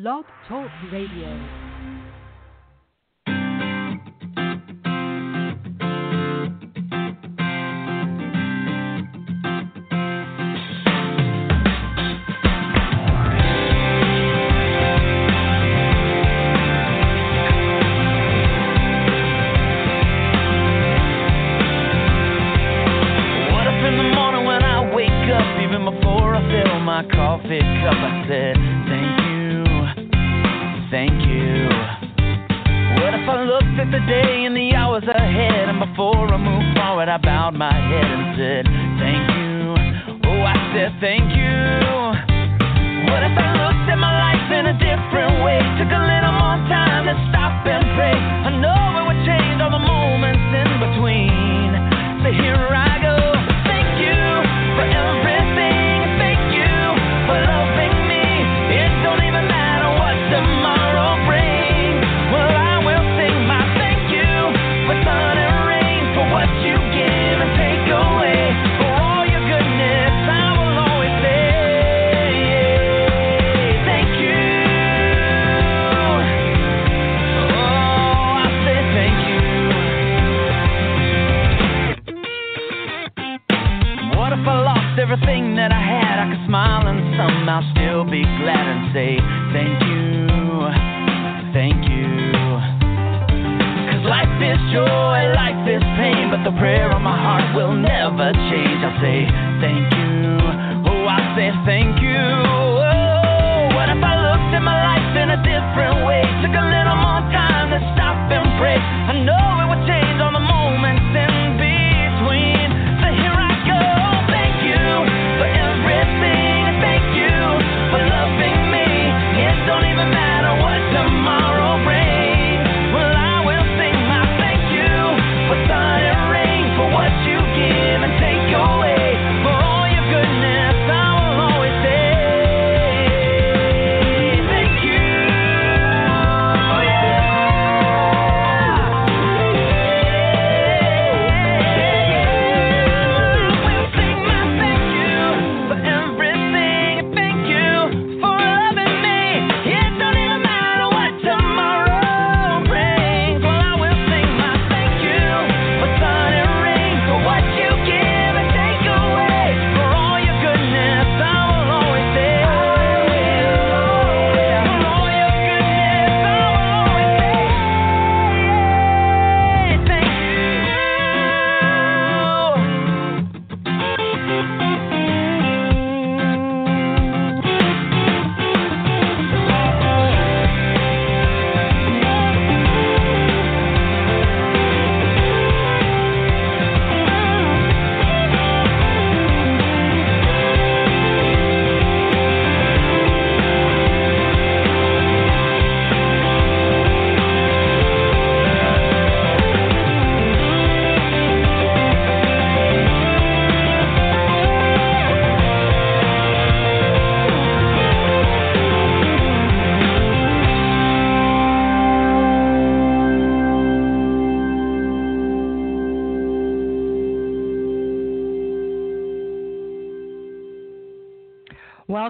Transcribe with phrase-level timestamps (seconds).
[0.00, 1.67] Blog Talk Radio.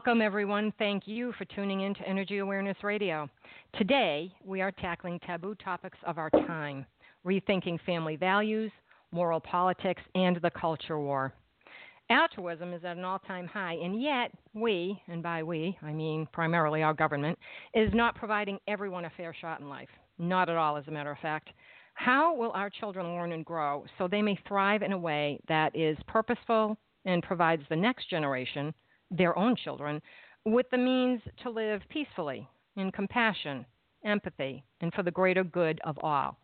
[0.09, 0.73] Welcome, everyone.
[0.79, 3.29] Thank you for tuning in to Energy Awareness Radio.
[3.77, 6.87] Today, we are tackling taboo topics of our time
[7.27, 8.73] rethinking family values,
[9.13, 11.35] moral politics, and the culture war.
[12.09, 16.27] Altruism is at an all time high, and yet we, and by we, I mean
[16.33, 17.39] primarily our government,
[17.75, 19.91] is not providing everyone a fair shot in life.
[20.19, 21.51] Not at all, as a matter of fact.
[21.93, 25.77] How will our children learn and grow so they may thrive in a way that
[25.77, 28.73] is purposeful and provides the next generation,
[29.11, 30.01] their own children,
[30.45, 33.67] with the means to live peacefully, in compassion,
[34.05, 36.39] empathy, and for the greater good of all?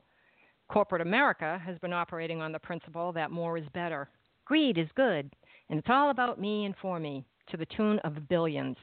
[0.68, 4.08] Corporate America has been operating on the principle that more is better.
[4.44, 5.30] Greed is good,
[5.68, 8.76] and it's all about me and for me, to the tune of billions.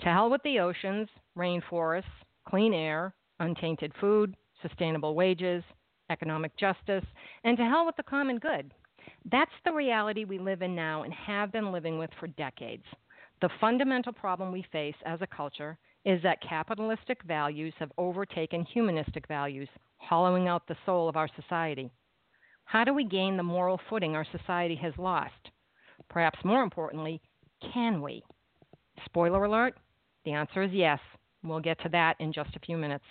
[0.00, 2.04] To hell with the oceans, rainforests,
[2.48, 5.62] clean air, untainted food, sustainable wages,
[6.10, 7.04] economic justice,
[7.44, 8.72] and to hell with the common good.
[9.30, 12.84] That's the reality we live in now and have been living with for decades.
[13.40, 19.26] The fundamental problem we face as a culture is that capitalistic values have overtaken humanistic
[19.28, 19.68] values,
[19.98, 21.90] hollowing out the soul of our society.
[22.64, 25.50] How do we gain the moral footing our society has lost?
[26.08, 27.20] Perhaps more importantly,
[27.72, 28.22] can we?
[29.04, 29.74] Spoiler alert
[30.24, 30.98] the answer is yes.
[31.42, 33.04] We'll get to that in just a few minutes.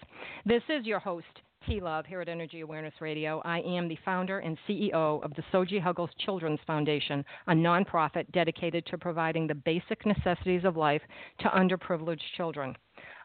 [0.46, 1.26] This is your host,
[1.68, 3.42] T Love, here at Energy Awareness Radio.
[3.44, 8.86] I am the founder and CEO of the Soji Huggles Children's Foundation, a nonprofit dedicated
[8.86, 11.02] to providing the basic necessities of life
[11.40, 12.76] to underprivileged children.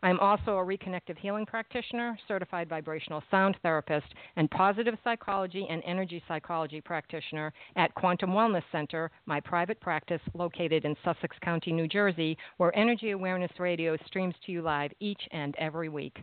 [0.02, 6.22] I'm also a reconnective healing practitioner, certified vibrational sound therapist, and positive psychology and energy
[6.26, 12.36] psychology practitioner at Quantum Wellness Center, my private practice located in Sussex County, New Jersey,
[12.56, 16.18] where Energy Awareness Radio streams to you live each and every week.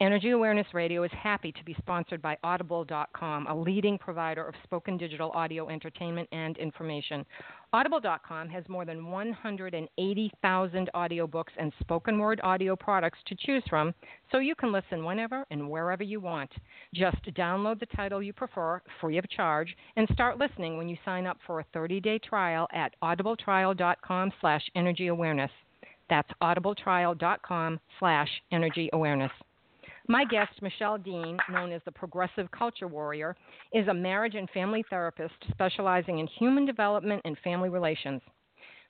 [0.00, 4.96] Energy Awareness Radio is happy to be sponsored by Audible.com, a leading provider of spoken
[4.96, 7.26] digital audio entertainment and information.
[7.72, 13.92] Audible.com has more than 180,000 audiobooks and spoken word audio products to choose from,
[14.30, 16.52] so you can listen whenever and wherever you want.
[16.94, 21.26] Just download the title you prefer, free of charge, and start listening when you sign
[21.26, 25.50] up for a 30-day trial at audibletrial.com slash energyawareness.
[26.08, 29.30] That's audibletrial.com slash energyawareness.
[30.10, 33.36] My guest, Michelle Deen, known as the Progressive Culture Warrior,
[33.74, 38.22] is a marriage and family therapist specializing in human development and family relations.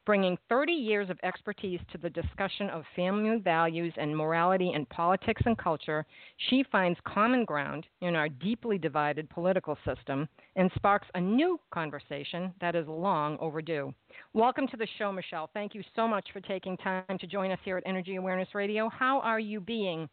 [0.06, 5.42] Bringing 30 years of expertise to the discussion of family values and morality in politics
[5.44, 6.06] and culture,
[6.48, 12.54] she finds common ground in our deeply divided political system and sparks a new conversation
[12.60, 13.92] that is long overdue.
[14.34, 15.50] Welcome to the show, Michelle.
[15.52, 18.88] Thank you so much for taking time to join us here at Energy Awareness Radio.
[18.88, 20.08] How are you being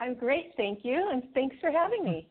[0.00, 2.28] I'm great, thank you, and thanks for having me.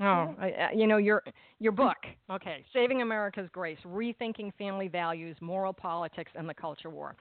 [0.00, 1.22] Oh, I, you know your
[1.60, 1.96] your book.
[2.30, 7.16] Okay, Saving America's Grace: Rethinking Family Values, Moral Politics, and the Culture War.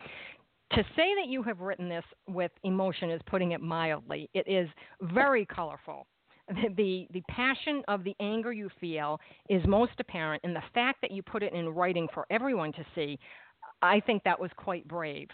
[0.73, 4.29] To say that you have written this with emotion is putting it mildly.
[4.33, 4.67] It is
[5.01, 6.07] very colorful.
[6.49, 9.19] The, the the passion of the anger you feel
[9.49, 12.85] is most apparent, and the fact that you put it in writing for everyone to
[12.95, 13.19] see,
[13.83, 15.27] I think that was quite brave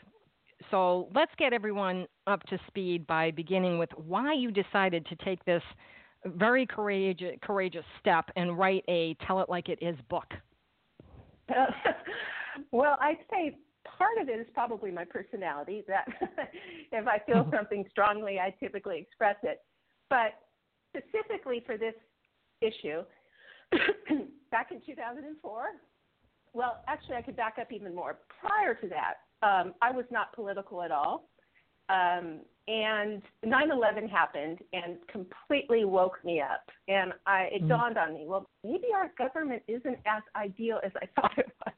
[0.72, 5.44] so let's get everyone up to speed by beginning with why you decided to take
[5.46, 5.64] this
[6.26, 10.28] very courageous, courageous step and write a Tell It Like It Is book.
[11.50, 11.66] Uh,
[12.72, 13.58] well, I'd say
[13.98, 16.06] part of it is probably my personality that
[16.92, 17.56] if I feel mm-hmm.
[17.56, 19.60] something strongly, I typically express it.
[20.10, 20.34] But
[20.96, 21.96] specifically for this
[22.62, 23.04] issue,
[24.52, 25.64] back in 2004,
[26.54, 28.18] well, actually, I could back up even more.
[28.42, 31.30] Prior to that, um, I was not political at all.
[31.90, 36.70] Um, and 9/11 happened and completely woke me up.
[36.88, 37.70] And I, it mm-hmm.
[37.70, 41.74] dawned on me, well, maybe our government isn't as ideal as I thought it was.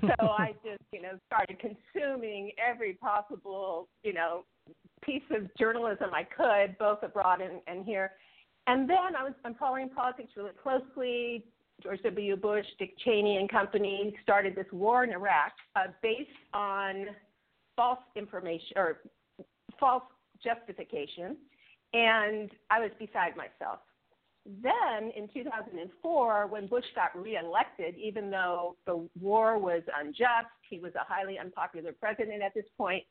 [0.20, 4.44] so I just, you know, started consuming every possible, you know,
[5.02, 8.12] piece of journalism I could, both abroad and, and here.
[8.66, 11.44] And then I was I'm following politics really closely,
[11.82, 12.36] George W.
[12.36, 17.06] Bush, Dick Cheney, and company started this war in Iraq uh, based on
[17.76, 19.00] false information or
[19.78, 20.02] false
[20.42, 21.36] justification,
[21.92, 23.80] and I was beside myself.
[24.62, 30.92] Then in 2004, when Bush got reelected, even though the war was unjust, he was
[30.94, 33.04] a highly unpopular president at this point,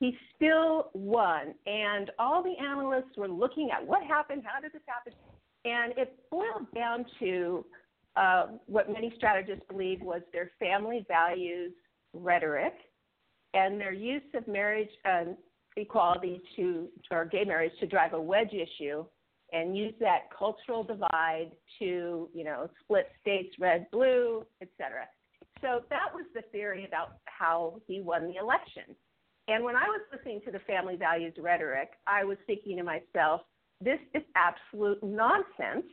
[0.00, 1.54] he still won.
[1.66, 5.12] And all the analysts were looking at what happened, how did this happen?
[5.64, 7.64] And it boiled down to
[8.16, 11.72] uh, what many strategists believe was their family values
[12.12, 12.74] rhetoric
[13.54, 15.36] and their use of marriage um,
[15.76, 19.04] equality to or gay marriage to drive a wedge issue
[19.52, 25.06] and use that cultural divide to you know split states red blue etc
[25.60, 28.96] so that was the theory about how he won the election.
[29.48, 33.40] And when i was listening to the family values rhetoric i was thinking to myself
[33.80, 35.86] this is absolute nonsense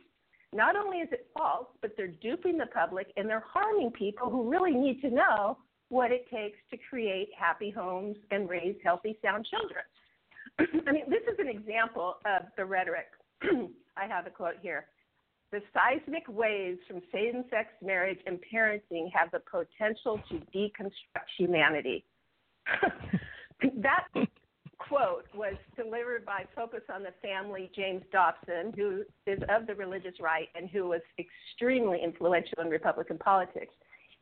[0.52, 4.50] not only is it false, but they're duping the public and they're harming people who
[4.50, 9.46] really need to know what it takes to create happy homes and raise healthy, sound
[9.46, 9.84] children.
[10.88, 13.06] I mean, this is an example of the rhetoric.
[13.96, 14.86] I have a quote here.
[15.52, 22.04] The seismic waves from same sex marriage and parenting have the potential to deconstruct humanity.
[23.82, 24.04] that
[24.88, 30.14] quote was delivered by Focus on the Family James Dobson, who is of the religious
[30.20, 33.74] right and who was extremely influential in Republican politics.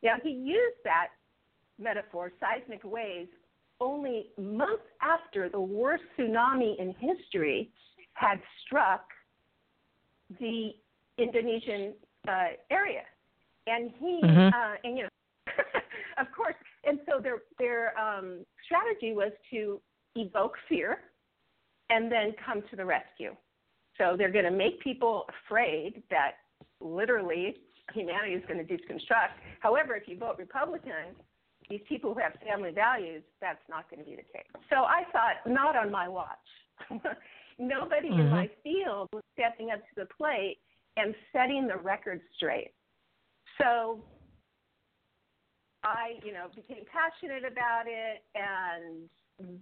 [0.03, 1.07] Now, he used that
[1.79, 3.29] metaphor, seismic waves,
[3.81, 7.71] only months after the worst tsunami in history
[8.13, 9.05] had struck
[10.39, 10.71] the
[11.17, 11.93] Indonesian
[12.27, 13.03] uh, area.
[13.67, 14.47] And he, mm-hmm.
[14.47, 15.09] uh, and you know,
[16.17, 19.79] of course, and so their their um, strategy was to
[20.21, 20.99] evoke fear,
[21.89, 23.35] and then come to the rescue.
[23.97, 26.31] So they're going to make people afraid that
[26.79, 27.57] literally
[27.93, 29.35] humanity is going to deconstruct.
[29.59, 31.15] However, if you vote Republican,
[31.69, 34.47] these people who have family values, that's not going to be the case.
[34.69, 36.37] So I thought, not on my watch.
[37.59, 38.21] Nobody mm-hmm.
[38.21, 40.57] in my field was stepping up to the plate
[40.97, 42.71] and setting the record straight.
[43.61, 44.01] So
[45.83, 49.09] I, you know, became passionate about it and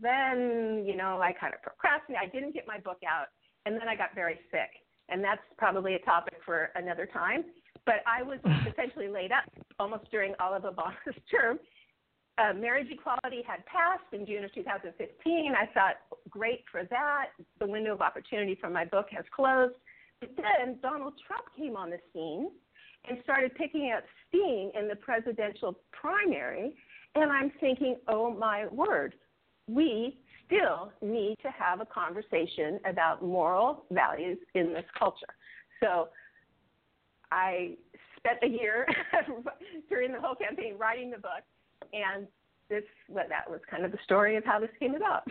[0.01, 2.21] then, you know, I kind of procrastinated.
[2.21, 3.27] I didn't get my book out
[3.65, 4.69] and then I got very sick.
[5.09, 7.45] And that's probably a topic for another time.
[7.85, 8.39] But I was
[8.71, 9.43] essentially laid up
[9.79, 11.59] almost during all of Obama's term.
[12.37, 15.53] Uh, marriage equality had passed in June of 2015.
[15.55, 15.95] I thought,
[16.29, 17.27] great for that.
[17.59, 19.73] The window of opportunity for my book has closed.
[20.19, 22.49] But then Donald Trump came on the scene
[23.09, 26.75] and started picking up steam in the presidential primary.
[27.15, 29.15] And I'm thinking, oh my word,
[29.67, 35.27] we still need to have a conversation about moral values in this culture.
[35.83, 36.09] So
[37.31, 37.75] I
[38.17, 38.87] spent a year
[39.89, 41.43] during the whole campaign writing the book,
[41.93, 42.27] and
[42.69, 45.23] this well, that was kind of the story of how this came about.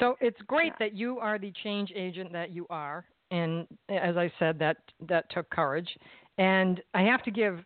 [0.00, 0.86] so it's great yeah.
[0.86, 5.30] that you are the change agent that you are, and as I said, that that
[5.30, 5.88] took courage,
[6.38, 7.60] and I have to give,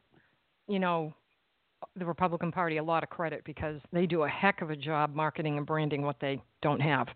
[0.67, 1.13] you know,
[1.97, 5.15] the Republican Party a lot of credit because they do a heck of a job
[5.15, 7.09] marketing and branding what they don't have,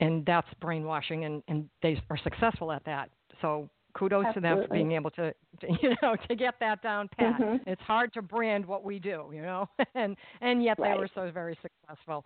[0.00, 3.10] and that's brainwashing, and and they are successful at that.
[3.40, 4.48] So kudos Absolutely.
[4.48, 7.40] to them for being able to, to, you know to get that down pat.
[7.40, 7.68] Mm-hmm.
[7.68, 10.94] It's hard to brand what we do, you know, and and yet right.
[10.94, 12.24] they were so very successful.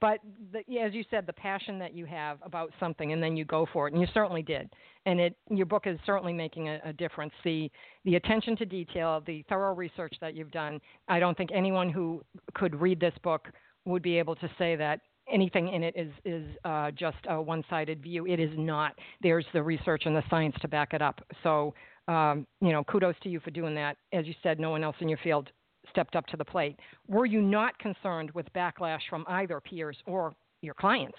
[0.00, 0.20] But
[0.52, 3.66] the, as you said, the passion that you have about something, and then you go
[3.72, 4.72] for it, and you certainly did.
[5.06, 7.32] And it your book is certainly making a, a difference.
[7.44, 7.70] The
[8.04, 10.80] the attention to detail, the thorough research that you've done.
[11.08, 12.22] I don't think anyone who
[12.54, 13.48] could read this book
[13.84, 15.00] would be able to say that
[15.32, 18.26] anything in it is is uh, just a one-sided view.
[18.26, 18.98] It is not.
[19.22, 21.20] There's the research and the science to back it up.
[21.42, 21.74] So,
[22.08, 23.96] um, you know, kudos to you for doing that.
[24.12, 25.50] As you said, no one else in your field
[25.90, 26.78] stepped up to the plate.
[27.08, 31.18] Were you not concerned with backlash from either peers or your clients?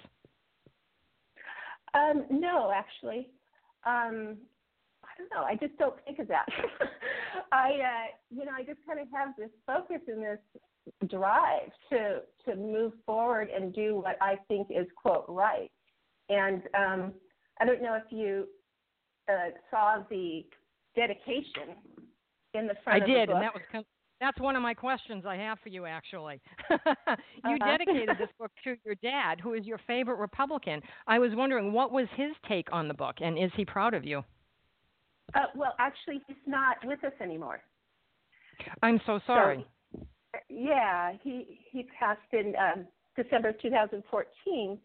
[1.94, 3.30] Um, no, actually.
[3.86, 4.38] Um,
[5.16, 5.46] I don't know.
[5.48, 6.46] I just don't think of that.
[7.52, 10.40] I, uh, you know, I just kind of have this focus in this
[11.10, 15.72] drive to to move forward and do what I think is quote right.
[16.30, 17.14] And um,
[17.60, 18.48] I don't know if you
[19.30, 20.46] uh, saw the
[20.96, 21.76] dedication
[22.54, 23.04] in the front.
[23.04, 23.18] Of the book.
[23.18, 23.86] I did, and that was
[24.22, 25.86] that's one of my questions I have for you.
[25.86, 27.78] Actually, you uh-huh.
[27.78, 30.82] dedicated this book to your dad, who is your favorite Republican.
[31.08, 34.06] I was wondering what was his take on the book, and is he proud of
[34.06, 34.24] you?
[35.34, 37.62] Uh, well, actually, he's not with us anymore.
[38.82, 39.66] I'm so sorry.
[39.92, 40.06] So,
[40.50, 44.78] yeah, he he passed in um, December of 2014,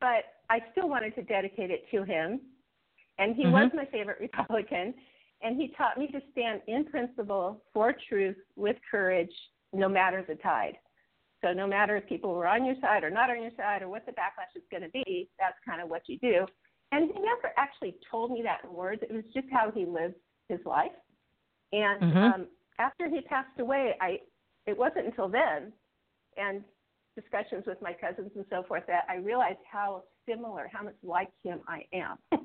[0.00, 0.06] but
[0.50, 2.40] I still wanted to dedicate it to him,
[3.18, 3.52] and he mm-hmm.
[3.52, 4.94] was my favorite Republican,
[5.42, 9.32] and he taught me to stand in principle for truth with courage,
[9.72, 10.76] no matter the tide.
[11.42, 13.88] So no matter if people were on your side or not on your side or
[13.88, 16.46] what the backlash is going to be, that's kind of what you do.
[16.92, 19.02] And he never actually told me that in words.
[19.02, 20.14] It was just how he lived
[20.48, 20.92] his life.
[21.72, 22.18] And mm-hmm.
[22.18, 22.46] um,
[22.78, 24.20] after he passed away, I
[24.66, 25.72] it wasn't until then
[26.36, 26.62] and
[27.18, 31.30] discussions with my cousins and so forth that I realized how similar, how much like
[31.42, 32.18] him I am.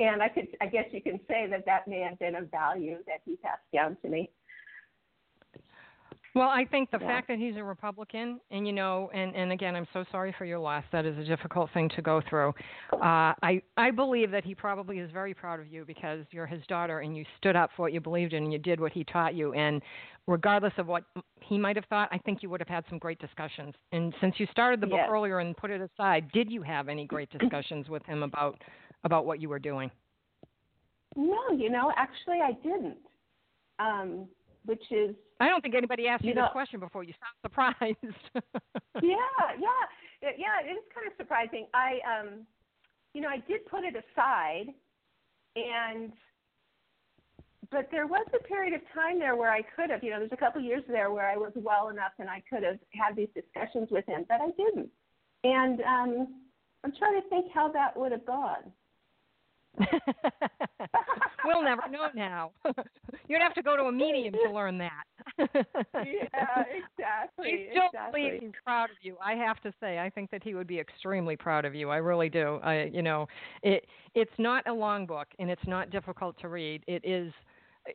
[0.00, 2.98] and I could, I guess you can say that that may have been a value
[3.06, 4.30] that he passed down to me.
[6.36, 7.06] Well, I think the yeah.
[7.06, 10.44] fact that he's a Republican, and you know, and and again, I'm so sorry for
[10.44, 10.84] your loss.
[10.92, 12.52] That is a difficult thing to go through.
[12.92, 16.60] Uh, I I believe that he probably is very proud of you because you're his
[16.66, 19.02] daughter, and you stood up for what you believed in, and you did what he
[19.02, 19.54] taught you.
[19.54, 19.80] And
[20.26, 21.04] regardless of what
[21.40, 23.72] he might have thought, I think you would have had some great discussions.
[23.92, 25.08] And since you started the book yes.
[25.10, 28.60] earlier and put it aside, did you have any great discussions with him about
[29.04, 29.90] about what you were doing?
[31.16, 32.98] No, you know, actually, I didn't.
[33.78, 34.28] Um,
[34.66, 37.04] which is I don't think anybody asked you, you know, this question before.
[37.04, 37.96] You sound surprised.
[39.02, 39.82] yeah, yeah,
[40.22, 40.64] yeah.
[40.64, 41.66] It is kind of surprising.
[41.74, 42.46] I, um,
[43.12, 44.72] you know, I did put it aside,
[45.56, 46.12] and
[47.70, 50.02] but there was a period of time there where I could have.
[50.02, 52.62] You know, there's a couple years there where I was well enough and I could
[52.62, 54.88] have had these discussions with him, but I didn't.
[55.44, 56.34] And um,
[56.84, 58.72] I'm trying to think how that would have gone.
[61.44, 62.50] we'll never know now.
[63.28, 65.04] You'd have to go to a medium to learn that.
[65.38, 67.50] yeah, exactly.
[67.50, 68.38] He's still exactly.
[68.40, 69.16] he's proud of you.
[69.24, 71.90] I have to say, I think that he would be extremely proud of you.
[71.90, 72.60] I really do.
[72.62, 73.26] I, you know,
[73.62, 76.82] it it's not a long book and it's not difficult to read.
[76.86, 77.32] It is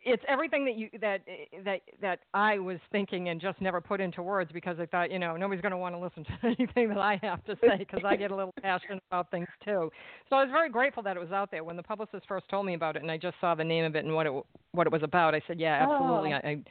[0.05, 1.21] it's everything that you that
[1.65, 5.19] that that I was thinking and just never put into words because I thought you
[5.19, 8.01] know nobody's going to want to listen to anything that I have to say because
[8.05, 9.91] I get a little passionate about things too.
[10.29, 12.65] So I was very grateful that it was out there when the publicist first told
[12.65, 14.33] me about it and I just saw the name of it and what it
[14.71, 15.35] what it was about.
[15.35, 16.39] I said yeah absolutely oh.
[16.43, 16.63] I, I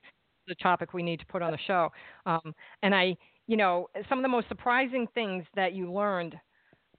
[0.51, 1.91] a topic we need to put on the show.
[2.27, 6.37] Um, and I, you know, some of the most surprising things that you learned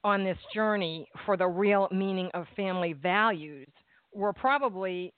[0.04, 3.68] on this journey for the real meaning of family values
[4.12, 5.12] were probably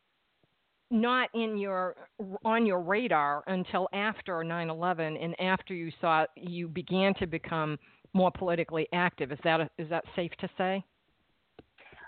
[0.90, 1.96] not in your
[2.44, 7.78] on your radar until after 9/11 and after you saw you began to become
[8.12, 9.32] more politically active.
[9.32, 10.84] Is that a, is that safe to say?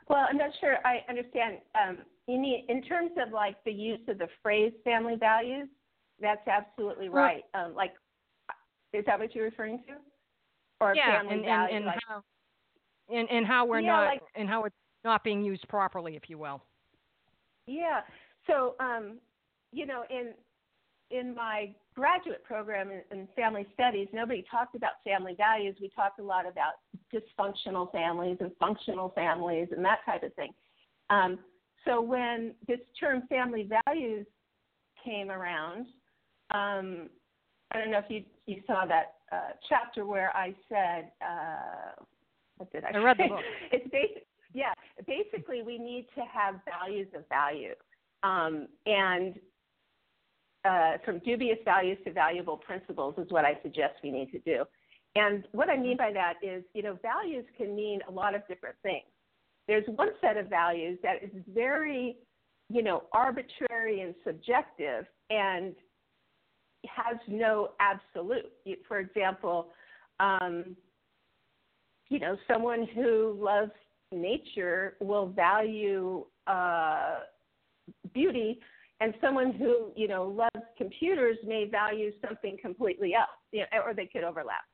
[0.09, 1.59] Well, I'm not sure I understand.
[1.75, 5.69] Um, in, in terms of like the use of the phrase family values,
[6.21, 7.43] that's absolutely right.
[7.55, 7.93] Um, like,
[8.93, 9.95] is that what you're referring to?
[10.81, 11.71] Or yeah, family and, values?
[11.73, 12.23] and, and like, how
[13.09, 16.29] and, and how we're Yeah, not like- and how it's not being used properly, if
[16.29, 16.63] you will.
[17.67, 18.01] Yeah.
[18.47, 19.19] So, um,
[19.73, 20.33] you know, in
[21.11, 25.77] in my graduate program in, in family studies, nobody talked about family values.
[25.81, 26.75] We talked a lot about
[27.15, 30.53] dysfunctional families and functional families and that type of thing.
[31.11, 31.39] Um,
[31.85, 34.27] so when this term family values
[35.05, 35.87] came around,
[36.51, 37.09] um,
[37.73, 42.03] I don't know if you you saw that uh, chapter where I said, uh,
[42.57, 42.91] what did I?
[42.95, 43.41] I read the book.
[43.73, 44.27] It's basic.
[44.53, 44.73] Yeah,
[45.07, 47.75] basically, we need to have values of value,
[48.23, 49.39] um, and
[50.65, 54.65] uh, from dubious values to valuable principles is what I suggest we need to do.
[55.15, 58.47] And what I mean by that is, you know, values can mean a lot of
[58.49, 59.05] different things.
[59.69, 62.17] There's one set of values that is very,
[62.69, 65.75] you know, arbitrary and subjective and
[66.87, 68.53] has no absolute.
[68.87, 69.69] For example,
[70.21, 70.77] um,
[72.09, 73.73] you know, someone who loves
[74.13, 77.21] nature will value uh,
[78.13, 78.59] beauty,
[79.01, 83.95] and someone who you know loves computers may value something completely else, you know, or
[83.95, 84.65] they could overlap.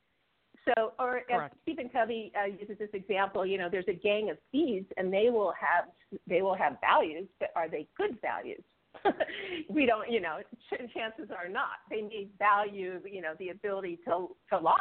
[0.64, 4.38] So, or as Stephen Covey uh, uses this example, you know, there's a gang of
[4.52, 5.86] thieves, and they will have
[6.28, 8.62] they will have values, but are they good values?
[9.70, 10.38] we don't, you know,
[10.70, 11.82] ch- chances are not.
[11.90, 14.76] They may value, you know, the ability to to lie.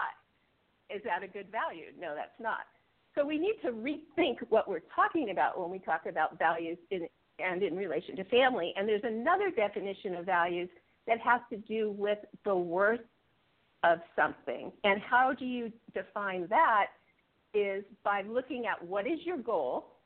[0.93, 1.85] Is that a good value?
[1.99, 2.67] No, that's not.
[3.15, 7.07] So we need to rethink what we're talking about when we talk about values in,
[7.43, 8.73] and in relation to family.
[8.75, 10.69] And there's another definition of values
[11.07, 12.99] that has to do with the worth
[13.83, 14.71] of something.
[14.83, 16.87] And how do you define that
[17.53, 19.97] is by looking at what is your goal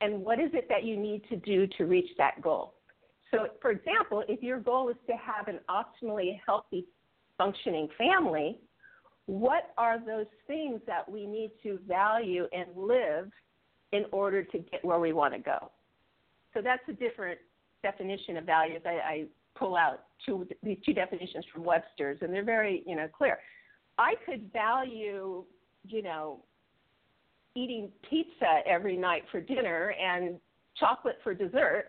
[0.00, 2.74] and what is it that you need to do to reach that goal.
[3.30, 6.84] So, for example, if your goal is to have an optimally healthy,
[7.38, 8.58] functioning family,
[9.26, 13.30] what are those things that we need to value and live
[13.92, 15.70] in order to get where we want to go?
[16.54, 17.38] So that's a different
[17.82, 18.82] definition of values.
[18.86, 19.24] I, I
[19.56, 23.38] pull out two, these two definitions from Webster's, and they're very, you know, clear.
[23.98, 25.44] I could value,
[25.86, 26.44] you know,
[27.54, 30.36] eating pizza every night for dinner and
[30.76, 31.86] chocolate for dessert.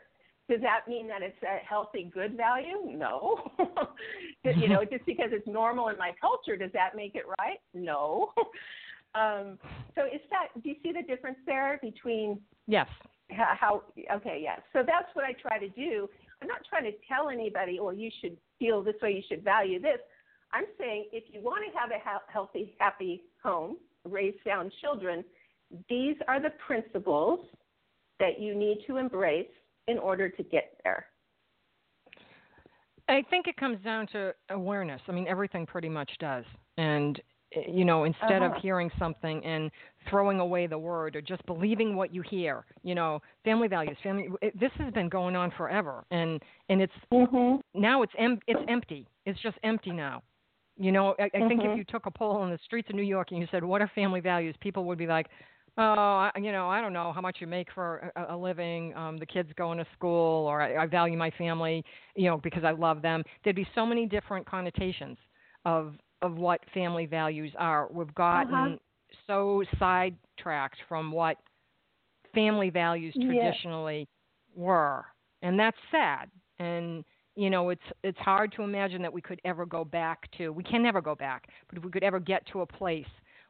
[0.48, 2.82] Does that mean that it's a healthy, good value?
[2.86, 3.42] No.
[4.44, 7.58] you know, just because it's normal in my culture, does that make it right?
[7.74, 8.32] No.
[9.16, 9.58] um,
[9.96, 10.50] so it's that.
[10.62, 12.88] Do you see the difference there between Yes.
[13.32, 13.84] How,
[14.14, 16.08] okay yes so that's what i try to do
[16.42, 19.80] i'm not trying to tell anybody or you should feel this way you should value
[19.80, 20.00] this
[20.54, 25.24] i'm saying if you want to have a he- healthy happy home raise sound children
[25.90, 27.40] these are the principles
[28.20, 29.48] that you need to embrace
[29.88, 31.08] in order to get there
[33.08, 35.02] I think it comes down to awareness.
[35.08, 36.44] I mean, everything pretty much does.
[36.78, 37.22] And,
[37.68, 38.56] you know, instead Uh-huh.
[38.56, 39.72] of hearing something and
[40.10, 44.30] throwing away the word or just believing what you hear, you know, family values, family,
[44.42, 46.04] it, this has been going on forever.
[46.12, 47.56] And, and it's, mm-hmm.
[47.80, 49.08] now it's, em- it's empty.
[49.26, 50.22] It's just empty now.
[50.78, 51.78] You know, I, I think if Mhm.
[51.78, 53.90] you took a poll in the streets of New York and you said, what are
[53.96, 54.56] family values?
[54.60, 55.28] People would be like,
[55.78, 58.94] oh, I, you know, I don't know how much you make for a, a living.
[58.96, 61.84] Um, the kids going to school, or I, I value my family,
[62.16, 63.24] you know, because I love them.
[63.44, 65.18] There'd be so many different connotations
[65.66, 67.88] of of what family values are.
[67.92, 68.78] We've gotten Uh-huh.
[69.28, 71.38] so sidetracked from what
[72.34, 73.28] family values Yeah.
[73.28, 74.08] traditionally
[74.56, 75.06] were,
[75.42, 76.30] and that's sad.
[76.60, 77.04] And
[77.38, 80.52] you know, it's it's hard to imagine that we could ever go back to.
[80.54, 83.08] We can never go back, but if we could ever get to a place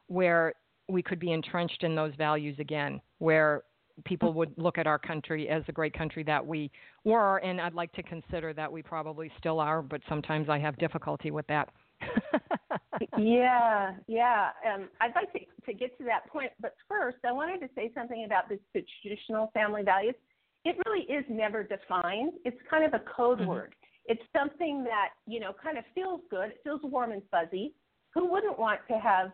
[0.08, 0.54] where
[0.88, 3.62] we could be entrenched in those values again, where
[4.04, 6.70] people would look at our country as the great country that we
[7.04, 10.76] were, and I'd like to consider that we probably still are, but sometimes I have
[10.78, 11.68] difficulty with that.
[13.18, 14.50] yeah, yeah.
[14.72, 17.90] Um, I'd like to, to get to that point, but first, I wanted to say
[17.94, 20.14] something about this, the traditional family values.
[20.64, 22.32] It really is never defined.
[22.44, 23.46] It's kind of a code Mhm.
[23.46, 23.74] word.
[24.06, 26.50] It's something that you know kind of feels good.
[26.50, 27.74] It feels warm and fuzzy.
[28.14, 29.32] Who wouldn't want to have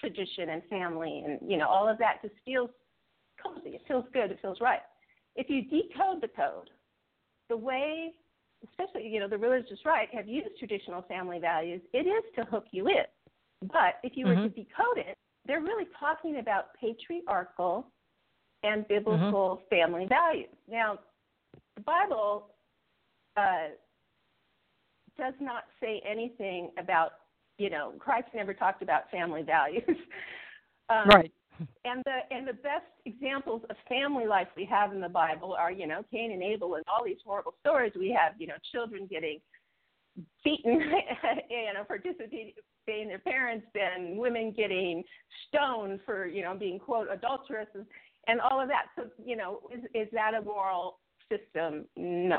[0.00, 2.22] tradition and family and you know all of that?
[2.22, 2.70] Just feels
[3.42, 3.70] cozy.
[3.70, 4.30] It feels good.
[4.30, 4.80] It feels right.
[5.36, 6.70] If you decode the code,
[7.48, 8.12] the way
[8.68, 12.66] especially you know the religious right, have used traditional family values, it is to hook
[12.70, 13.04] you in.
[13.62, 14.42] But if you were mm-hmm.
[14.44, 17.86] to decode it, they're really talking about patriarchal
[18.62, 19.74] and biblical mm-hmm.
[19.74, 20.48] family values.
[20.68, 20.98] Now,
[21.76, 22.48] the Bible
[23.36, 23.68] uh,
[25.18, 27.12] does not say anything about,
[27.58, 29.84] you know, Christ never talked about family values.
[30.88, 31.32] um, right.
[31.84, 35.70] And the and the best examples of family life we have in the Bible are,
[35.70, 37.92] you know, Cain and Abel and all these horrible stories.
[37.98, 39.40] We have, you know, children getting
[40.44, 40.80] beaten,
[41.50, 42.54] you know, for disobeying
[42.86, 45.02] their parents, and women getting
[45.48, 47.86] stoned for, you know, being quote adulteresses,
[48.26, 48.86] and all of that.
[48.96, 50.98] So, you know, is is that a moral
[51.30, 51.84] system?
[51.96, 52.38] No.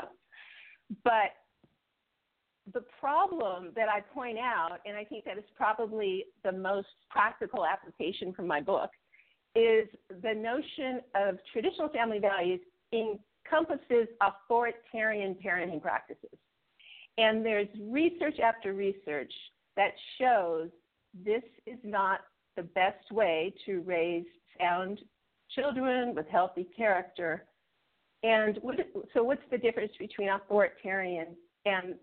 [1.04, 1.30] But
[2.72, 7.64] the problem that I point out, and I think that is probably the most practical
[7.66, 8.90] application from my book,
[9.54, 9.88] is
[10.22, 12.60] the notion of traditional family values
[12.92, 16.38] encompasses authoritarian parenting practices.
[17.18, 19.32] And there's research after research
[19.76, 20.70] that shows
[21.24, 22.20] this is not
[22.56, 24.24] the best way to raise
[24.58, 25.00] sound
[25.54, 27.44] children with healthy character.
[28.22, 28.76] And what,
[29.12, 31.28] so, what's the difference between authoritarian
[31.66, 31.94] and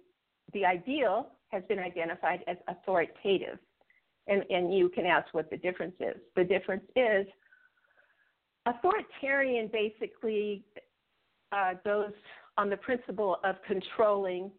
[0.53, 3.57] the ideal has been identified as authoritative?
[4.27, 6.17] And, and you can ask what the difference is.
[6.35, 7.25] The difference is
[8.69, 10.63] authoritarian basically
[11.51, 12.12] uh, goes
[12.58, 14.51] on the principle of controlling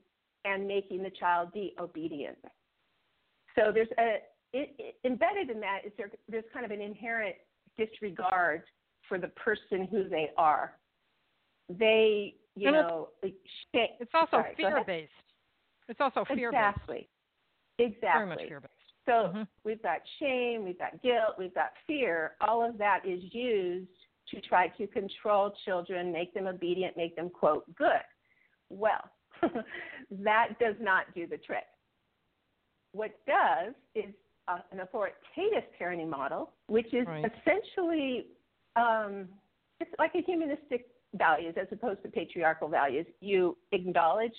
[0.45, 2.39] and making the child be obedient.
[3.57, 4.19] So there's a
[4.53, 7.37] it, it, embedded in that is there, there's kind of an inherent
[7.79, 8.63] disregard
[9.09, 10.73] for the person who they are.
[11.69, 13.37] They, you and know, it's,
[13.73, 15.13] it's also sorry, fear based.
[15.89, 16.61] It's also fear based.
[16.61, 17.09] Exactly.
[17.79, 18.09] Exactly.
[18.13, 18.73] Very much fear based.
[19.07, 19.43] So mm-hmm.
[19.65, 22.33] we've got shame, we've got guilt, we've got fear.
[22.41, 23.89] All of that is used
[24.31, 28.03] to try to control children, make them obedient, make them, quote, good.
[28.69, 29.11] Well,
[30.11, 31.65] that does not do the trick.
[32.93, 34.13] What does is
[34.49, 37.25] uh, an authoritative parenting model, which is right.
[37.25, 38.27] essentially
[38.77, 39.29] um,
[39.81, 43.07] it's like a humanistic values as opposed to patriarchal values.
[43.21, 44.35] You acknowledge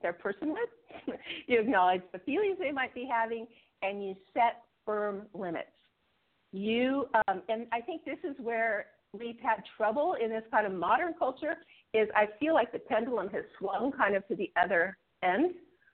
[0.00, 0.70] their personhood,
[1.46, 3.46] you acknowledge the feelings they might be having,
[3.82, 5.68] and you set firm limits.
[6.56, 10.72] You um, and I think this is where we've had trouble in this kind of
[10.72, 11.56] modern culture.
[11.92, 15.52] Is I feel like the pendulum has swung kind of to the other end,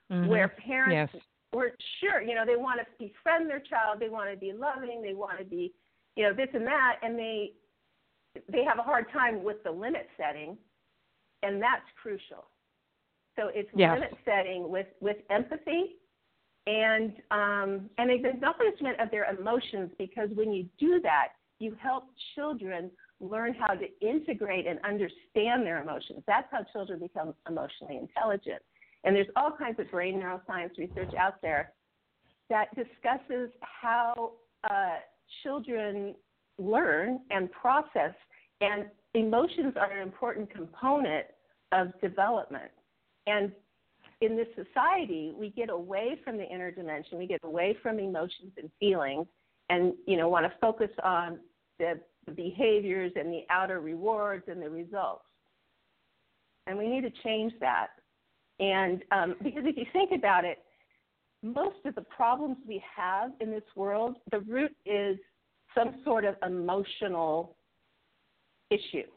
[0.09, 0.29] mm-hmm.
[0.29, 1.23] where parents yes.
[1.51, 5.01] were sure, you know, they want to befriend their child, they want to be loving,
[5.01, 5.73] they want to be,
[6.15, 7.51] you know, this and that, and they
[8.49, 10.57] they have a hard time with the limit setting,
[11.41, 12.45] and that's crucial.
[13.35, 13.95] So it's yes.
[13.95, 15.97] limit setting with with empathy
[16.65, 22.05] and um, and an acknowledgement of their emotions because when you do that, you help
[22.35, 26.23] children learn how to integrate and understand their emotions.
[26.27, 28.61] That's how children become emotionally intelligent.
[29.03, 31.73] And there's all kinds of brain neuroscience research out there
[32.49, 34.33] that discusses how
[34.69, 34.97] uh,
[35.43, 36.15] children
[36.57, 38.13] learn and process,
[38.61, 41.25] and emotions are an important component
[41.71, 42.71] of development.
[43.27, 43.51] And
[44.25, 48.51] in this society, we get away from the inner dimension, we get away from emotions
[48.57, 49.27] and feelings,
[49.69, 51.39] and you know want to focus on
[51.79, 55.23] the, the behaviors and the outer rewards and the results.
[56.67, 57.87] And we need to change that.
[58.59, 60.59] And um, because if you think about it,
[61.41, 65.17] most of the problems we have in this world, the root is
[65.75, 67.57] some sort of emotional
[68.69, 69.07] issue.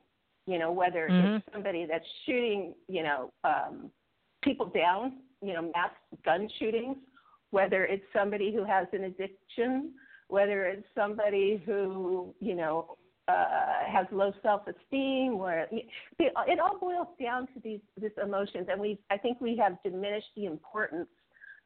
[0.47, 1.37] You know, whether mm-hmm.
[1.37, 3.91] it's somebody that's shooting, you know, um,
[4.47, 5.91] people down, you know, mass
[6.25, 6.97] gun shootings,
[7.51, 9.93] whether it's somebody who has an addiction,
[10.29, 12.97] whether it's somebody who, you know,
[13.29, 15.69] uh, has low self-esteem, where
[16.21, 20.29] it all boils down to these these emotions, and we I think we have diminished
[20.37, 21.09] the importance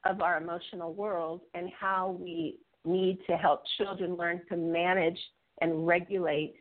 [0.06, 5.18] of our emotional world and how we need to help children learn to manage
[5.60, 6.54] and regulate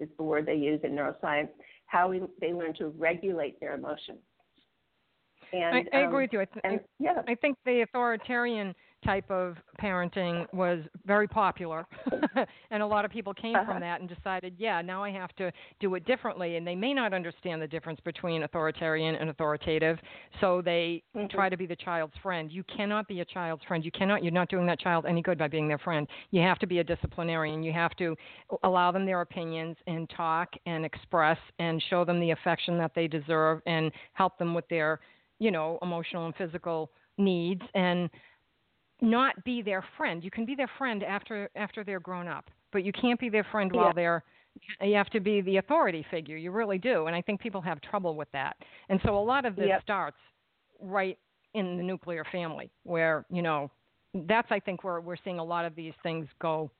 [0.00, 1.50] is the word they use in neuroscience
[1.84, 4.18] how we, they learn to regulate their emotions
[5.52, 6.40] and, I, I um, agree with you.
[6.40, 7.22] I, th- and, yeah.
[7.28, 11.86] I think the authoritarian type of parenting was very popular
[12.70, 13.72] and a lot of people came uh-huh.
[13.72, 16.92] from that and decided yeah now i have to do it differently and they may
[16.92, 19.98] not understand the difference between authoritarian and authoritative
[20.40, 21.26] so they mm-hmm.
[21.28, 24.32] try to be the child's friend you cannot be a child's friend you cannot you're
[24.32, 26.84] not doing that child any good by being their friend you have to be a
[26.84, 28.16] disciplinarian you have to
[28.64, 33.06] allow them their opinions and talk and express and show them the affection that they
[33.06, 35.00] deserve and help them with their
[35.38, 38.10] you know emotional and physical needs and
[39.00, 40.24] not be their friend.
[40.24, 43.46] You can be their friend after after they're grown up, but you can't be their
[43.50, 43.80] friend yeah.
[43.80, 44.24] while they're
[44.80, 46.36] you have to be the authority figure.
[46.36, 48.56] You really do, and I think people have trouble with that.
[48.88, 49.82] And so a lot of this yep.
[49.82, 50.16] starts
[50.80, 51.18] right
[51.54, 53.70] in the nuclear family, where you know
[54.14, 56.70] that's I think where we're seeing a lot of these things go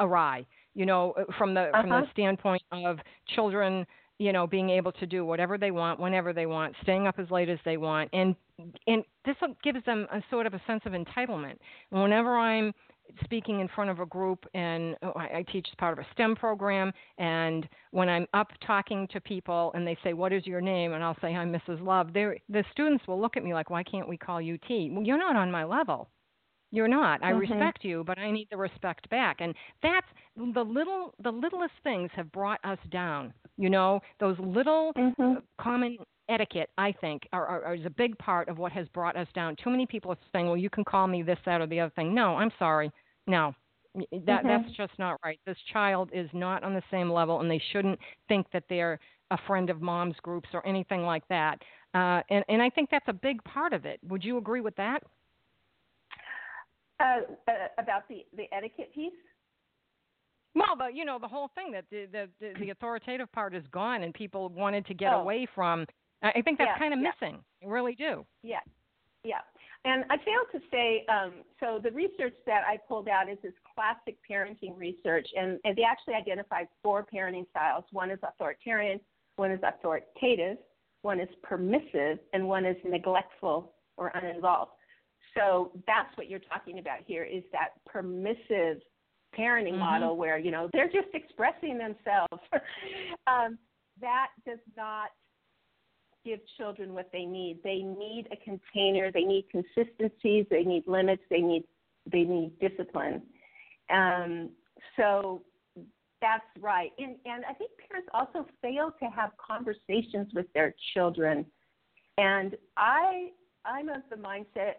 [0.00, 0.46] awry.
[0.74, 1.80] You know, from the uh-huh.
[1.80, 2.12] from the uh-huh.
[2.12, 2.98] standpoint of
[3.34, 3.86] children,
[4.18, 7.30] you know, being able to do whatever they want, whenever they want, staying up as
[7.30, 8.34] late as they want, and
[8.86, 11.56] and this gives them a sort of a sense of entitlement.
[11.92, 12.74] And whenever I'm
[13.24, 16.08] speaking in front of a group, and oh, I, I teach as part of a
[16.12, 16.92] STEM program.
[17.18, 21.04] And when I'm up talking to people, and they say, "What is your name?" and
[21.04, 21.80] I'll say, "I'm Mrs.
[21.80, 25.04] Love," the students will look at me like, "Why can't we call you T?" Well,
[25.04, 26.08] you're not on my level.
[26.70, 27.22] You're not.
[27.22, 27.40] I mm-hmm.
[27.40, 29.38] respect you, but I need the respect back.
[29.40, 33.32] And that's the little the littlest things have brought us down.
[33.56, 35.34] You know, those little mm-hmm.
[35.58, 35.96] common
[36.28, 39.28] etiquette, I think, are, are, are, is a big part of what has brought us
[39.34, 39.56] down.
[39.62, 41.92] Too many people are saying, "Well, you can call me this, that, or the other
[41.96, 42.90] thing." No, I'm sorry.
[43.26, 43.54] No,
[43.94, 44.48] that mm-hmm.
[44.48, 45.40] that's just not right.
[45.46, 48.98] This child is not on the same level, and they shouldn't think that they're
[49.30, 51.62] a friend of mom's groups or anything like that.
[51.94, 54.00] Uh, and and I think that's a big part of it.
[54.06, 55.02] Would you agree with that?
[57.00, 59.12] Uh, uh, about the the etiquette piece.
[60.54, 62.06] Well, but you know the whole thing that the
[62.40, 65.20] the, the authoritative part is gone, and people wanted to get oh.
[65.20, 65.86] away from
[66.22, 67.10] I think that's yeah, kind of yeah.
[67.20, 67.38] missing.
[67.62, 68.26] I really do.
[68.42, 68.60] Yeah,
[69.24, 69.40] yeah.
[69.84, 73.52] And I failed to say, um, so the research that I pulled out is this
[73.74, 77.84] classic parenting research, and, and they actually identified four parenting styles.
[77.92, 78.98] One is authoritarian,
[79.36, 80.56] one is authoritative,
[81.02, 84.72] one is permissive, and one is neglectful or uninvolved.
[85.36, 88.80] So that's what you're talking about here is that permissive
[89.38, 89.80] parenting mm-hmm.
[89.80, 92.42] model where, you know, they're just expressing themselves.
[93.26, 93.58] um,
[94.00, 95.10] that does not
[96.24, 97.58] give children what they need.
[97.62, 99.10] They need a container.
[99.10, 100.46] They need consistencies.
[100.50, 101.22] They need limits.
[101.30, 101.64] They need
[102.10, 103.22] they need discipline.
[103.90, 104.50] Um,
[104.96, 105.42] so
[106.20, 106.90] that's right.
[106.98, 111.44] And, and I think parents also fail to have conversations with their children.
[112.16, 113.28] And I
[113.64, 114.74] I'm of the mindset.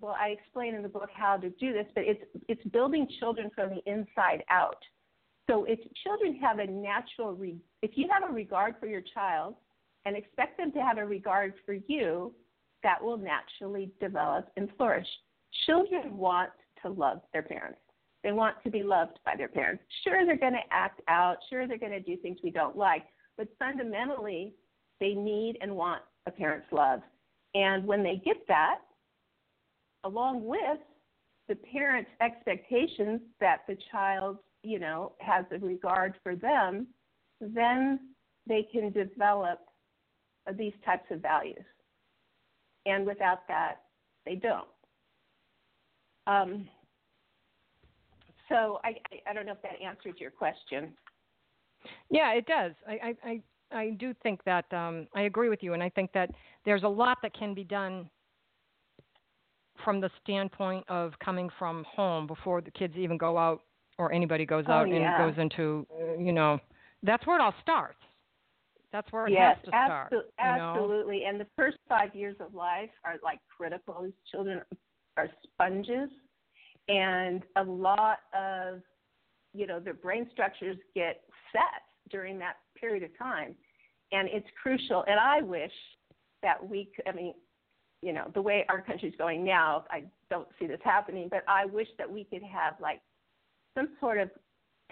[0.00, 3.50] Well, I explain in the book how to do this, but it's it's building children
[3.54, 4.82] from the inside out.
[5.48, 9.56] So if children have a natural, re- if you have a regard for your child,
[10.04, 12.32] and expect them to have a regard for you,
[12.82, 15.06] that will naturally develop and flourish.
[15.66, 16.50] Children want
[16.82, 17.80] to love their parents.
[18.22, 19.82] They want to be loved by their parents.
[20.04, 21.36] Sure, they're going to act out.
[21.50, 23.04] Sure, they're going to do things we don't like.
[23.36, 24.54] But fundamentally,
[25.00, 27.00] they need and want a parent's love.
[27.54, 28.78] And when they get that,
[30.04, 30.78] along with
[31.48, 36.86] the parent's expectations that the child, you know, has a regard for them,
[37.40, 38.00] then
[38.46, 39.60] they can develop
[40.56, 41.64] these types of values.
[42.86, 43.82] And without that,
[44.24, 44.68] they don't.
[46.26, 46.68] Um,
[48.48, 48.96] so I,
[49.28, 50.92] I, don't know if that answers your question.
[52.10, 52.72] Yeah, it does.
[52.86, 52.92] I,
[53.24, 53.42] I, I,
[53.76, 56.30] I do think that um, I agree with you, and I think that
[56.64, 58.08] there's a lot that can be done
[59.84, 63.62] from the standpoint of coming from home before the kids even go out
[63.98, 64.96] or anybody goes oh, out yeah.
[64.96, 65.86] and goes into,
[66.18, 66.58] you know,
[67.02, 67.98] that's where it all starts.
[68.92, 70.12] That's where it yes, has to start.
[70.12, 71.24] Abso- absolutely.
[71.24, 74.02] And the first five years of life are like critical.
[74.02, 74.62] These children
[75.16, 76.08] are sponges,
[76.88, 78.80] and a lot of,
[79.52, 83.54] you know, their brain structures get set during that period of time,
[84.12, 85.04] and it's crucial.
[85.06, 85.72] And I wish
[86.42, 87.34] that we, could, I mean,
[88.02, 91.64] you know, the way our country's going now, I don't see this happening, but I
[91.66, 93.00] wish that we could have like
[93.76, 94.30] some sort of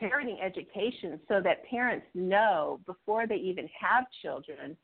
[0.01, 4.77] parenting education so that parents know before they even have children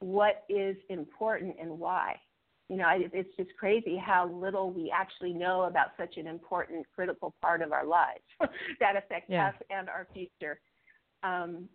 [0.00, 2.16] what is important and why.
[2.68, 7.34] You know, it's just crazy how little we actually know about such an important, critical
[7.40, 8.20] part of our lives
[8.80, 9.48] that affects yeah.
[9.48, 10.60] us and our future.
[11.22, 11.68] Um,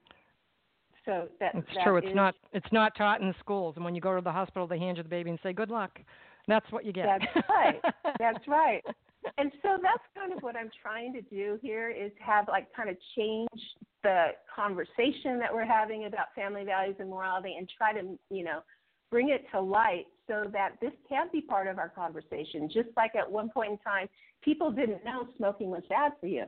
[1.06, 1.98] so that it's that true.
[1.98, 2.36] It's is, not.
[2.54, 3.76] It's not taught in the schools.
[3.76, 5.70] And when you go to the hospital, they hand you the baby and say, "Good
[5.70, 6.00] luck."
[6.48, 7.06] That's what you get.
[7.06, 7.82] That's right.
[8.20, 8.84] That's right
[9.38, 12.90] and so that's kind of what I'm trying to do here is have like kind
[12.90, 13.48] of change
[14.04, 18.60] the conversation that we're having about family values and morality and try to, you know,
[19.10, 22.70] bring it to light so that this can be part of our conversation.
[22.74, 24.08] Just like at one point in time,
[24.44, 26.46] people didn't know smoking was bad for you.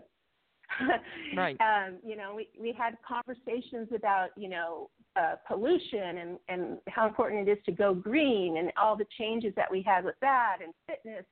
[1.36, 1.58] Right.
[1.65, 7.08] Um, you know, we, we had conversations about, you know, uh, pollution and, and how
[7.08, 10.58] important it is to go green and all the changes that we had with that
[10.62, 11.25] and fitness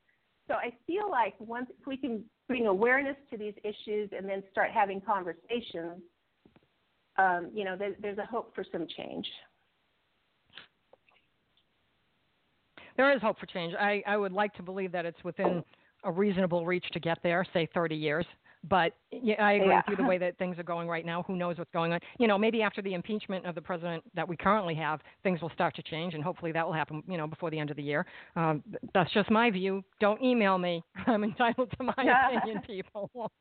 [0.48, 4.44] so I feel like once if we can bring awareness to these issues and then
[4.52, 6.02] start having conversations,
[7.18, 9.26] um, you know, there, there's a hope for some change.
[12.98, 13.74] There is hope for change.
[13.80, 15.64] I, I would like to believe that it's within
[16.04, 18.26] a reasonable reach to get there, say 30 years.
[18.70, 19.78] But yeah, I agree Yeah.
[19.78, 21.24] with you the way that things are going right now.
[21.24, 22.00] Who knows what's going on?
[22.18, 25.50] You know, maybe after the impeachment of the president that we currently have, things will
[25.52, 27.04] start to change, and hopefully that will happen.
[27.08, 28.06] You know, before the end of the year.
[28.36, 29.84] Um, that's just my view.
[30.00, 30.84] Don't email me.
[31.08, 32.30] I'm entitled to my Yeah.
[32.38, 33.10] opinion, people.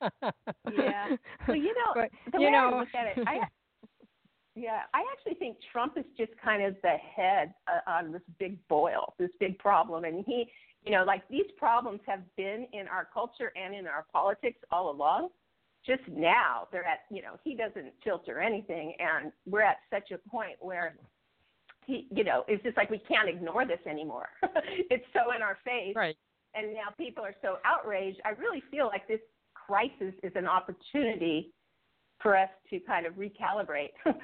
[0.73, 1.17] Yeah.
[1.47, 3.41] Well, you know, But, the you way know, I look at it, I
[4.55, 8.59] yeah, I actually think Trump is just kind of the head uh, on this big
[8.69, 10.51] boil, this big problem, and he,
[10.85, 14.91] you know, like these problems have been in our culture and in our politics all
[14.91, 15.29] along.
[15.87, 20.31] Just now, they're at, you know, he doesn't filter anything, and we're at such a
[20.31, 20.95] point where
[21.87, 24.29] he, you know, it's just like we can't ignore this anymore.
[24.91, 26.17] it's so in our face, right.
[26.55, 28.21] and now people are so outraged.
[28.25, 29.21] I really feel like this
[29.55, 31.53] crisis is an opportunity
[32.21, 33.91] for us to kind of recalibrate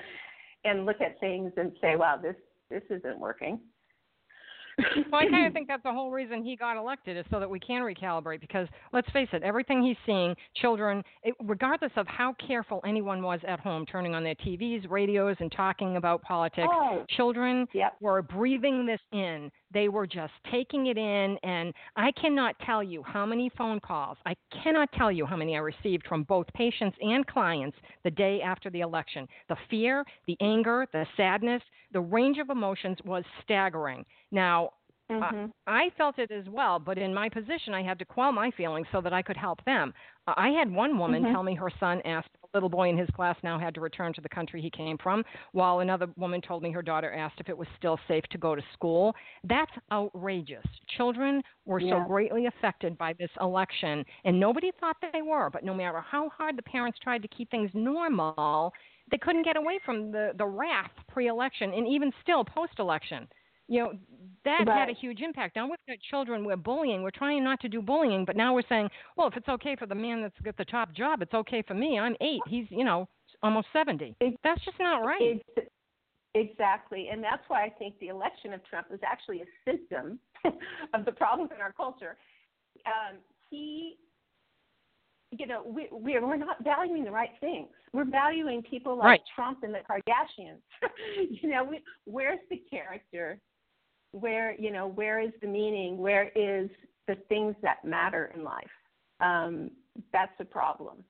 [0.64, 2.36] and look at things and say, "Wow, this
[2.70, 3.58] this isn't working."
[5.10, 7.48] Well, I kind of think that's the whole reason he got elected is so that
[7.48, 8.40] we can recalibrate.
[8.40, 13.40] Because let's face it, everything he's seeing, children, it, regardless of how careful anyone was
[13.46, 17.04] at home, turning on their TVs, radios, and talking about politics, Oh.
[17.10, 17.96] children Yep.
[18.00, 19.50] were breathing this in.
[19.72, 21.38] They were just taking it in.
[21.42, 25.56] And I cannot tell you how many phone calls, I cannot tell you how many
[25.56, 29.26] I received from both patients and clients the day after the election.
[29.48, 34.04] The fear, the anger, the sadness, the range of emotions was staggering.
[34.30, 34.70] Now,
[35.10, 38.50] hmm I felt it as well, but in my position, I had to quell my
[38.52, 39.92] feelings so that I could help them.
[40.26, 41.26] Uh, I had one woman Mhm.
[41.26, 44.20] tell me her son asked, little boy in his class now had to return to
[44.20, 47.56] the country he came from, while another woman told me her daughter asked if it
[47.56, 49.14] was still safe to go to school.
[49.44, 50.64] That's outrageous.
[50.96, 55.64] Children were so greatly affected by this election, and nobody thought that they were, but
[55.64, 58.72] no matter how hard the parents tried to keep things normal,
[59.10, 63.26] they couldn't get away from the, the wrath pre election and even still post election
[63.68, 63.92] you know
[64.44, 65.56] that had a huge impact.
[65.56, 67.02] Now we've got children we're bullying.
[67.02, 69.86] We're trying not to do bullying, but now we're saying, well, if it's okay for
[69.86, 71.98] the man that's got the top job, it's okay for me.
[71.98, 72.40] I'm eight.
[72.48, 73.08] He's you know
[73.42, 74.14] almost seventy.
[74.20, 75.42] Ex- That's just not right.
[75.56, 75.68] Ex-
[76.34, 80.18] exactly, and that's why I think the election of Trump was actually a symptom
[80.94, 82.16] of the problems in our culture.
[82.86, 83.18] Um,
[83.50, 83.96] he,
[85.30, 87.68] you know, we, we're we're not valuing the right things.
[87.92, 89.20] We're valuing people like Right.
[89.34, 90.60] Trump and the Kardashians.
[91.42, 93.38] you know, we, where's the character?
[94.12, 95.98] Where you know, where is the meaning?
[95.98, 96.70] Where is
[97.06, 98.66] the things that matter in life?
[99.20, 99.70] Um,
[100.12, 101.04] that's the problem.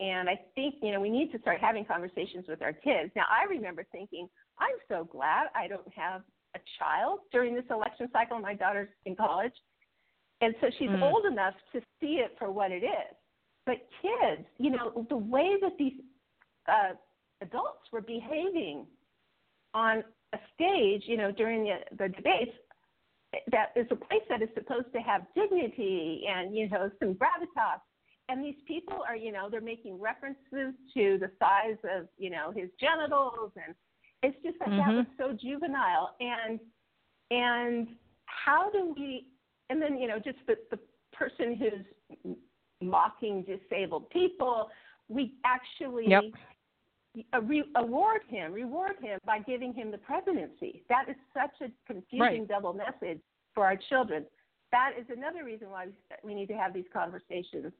[0.00, 3.12] And I think, you know, we need to start having conversations with our kids.
[3.14, 6.22] Now, I remember thinking, I'm so glad I don't have
[6.56, 8.38] a child during this election cycle.
[8.40, 9.52] My daughter's in college.
[10.40, 11.02] And so she's Mm.
[11.02, 13.16] old enough to see it for what it is.
[13.64, 16.00] But kids, you know, the way that these
[16.66, 16.94] uh,
[17.40, 18.86] adults were behaving
[19.72, 22.52] on a stage, you know, during the, the debates,
[23.50, 27.80] that is a place that is supposed to have dignity and, you know, some gravitas
[28.28, 32.52] and these people are you know they're making references to the size of you know
[32.54, 33.74] his genitals and
[34.22, 34.96] it's just like that Mhm.
[34.96, 36.60] was so juvenile and
[37.30, 39.26] and how do we
[39.70, 40.78] and then you know just the the
[41.12, 42.36] person who's
[42.80, 44.70] mocking disabled people
[45.08, 46.24] we actually Yep.
[47.34, 50.82] Uh, re- award him reward him by giving him the presidency.
[50.88, 52.48] That is such a confusing Right.
[52.48, 53.20] double message
[53.54, 54.24] for our children.
[54.70, 55.88] That is another reason why
[56.24, 57.72] we- need to have these conversations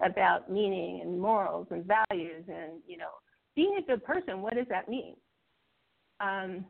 [0.00, 3.10] about meaning and morals and values and you know
[3.54, 5.16] being a good person what does that mean?
[6.20, 6.66] Um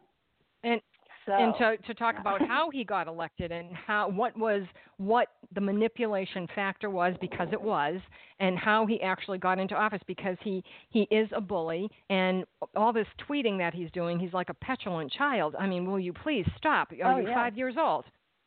[1.27, 4.63] so and to to talk about how he got elected and how what was
[4.99, 8.01] what the manipulation factor was because it was
[8.41, 12.45] and how he actually got into office because he he is a bully and
[12.77, 15.55] all this tweeting that he's doing he's like a petulant child.
[15.59, 16.93] I mean will you please stop?
[17.03, 17.35] Are Oh, you yeah.
[17.35, 18.05] 5 years old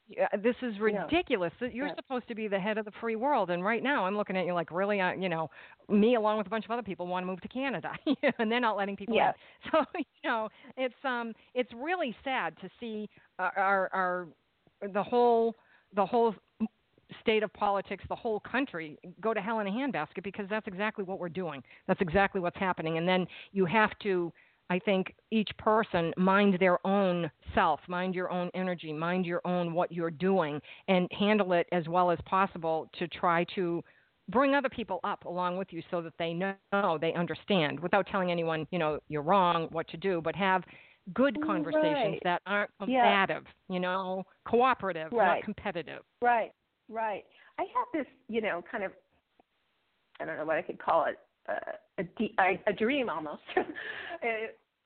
[0.10, 1.52] Yeah, this is ridiculous.
[1.60, 1.96] You're Yeah.
[1.96, 4.46] supposed to be the head of the free world, and right now I'm looking at
[4.46, 5.50] you like, really, uh, you know,
[5.90, 7.92] me along with a bunch of other people want to move to Canada,
[8.40, 9.30] and they're not letting people Yeah.
[9.30, 9.34] in.
[9.72, 14.28] So you know, it's um, it's really sad to see our, our, our
[14.94, 15.56] the whole
[15.94, 16.34] the whole
[17.22, 21.04] state of politics, the whole country go to hell in a handbasket because that's exactly
[21.04, 21.62] what we're doing.
[21.88, 24.32] That's exactly what's happening, and then you have to.
[24.70, 29.74] I think each person mind their own self, mind your own energy, mind your own
[29.74, 33.84] what you're doing, and handle it as well as possible to try to
[34.30, 38.30] bring other people up along with you so that they know, they understand without telling
[38.30, 40.64] anyone, you know, you're wrong, what to do, but have
[41.14, 42.24] good conversations Right.
[42.24, 43.74] that aren't combative Yeah.
[43.74, 46.04] you know, cooperative, not competitive.
[46.22, 46.52] Right,
[46.90, 47.26] right.
[47.58, 48.92] I have this, you know, kind of,
[50.20, 51.18] I don't know what I could call it,
[51.48, 53.60] a, a dream almost, uh,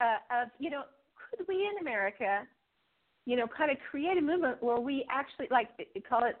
[0.00, 0.82] uh, of, you know,
[1.30, 2.42] could we in America,
[3.26, 5.68] you know, kind of create a movement where we actually, like,
[6.08, 6.36] call it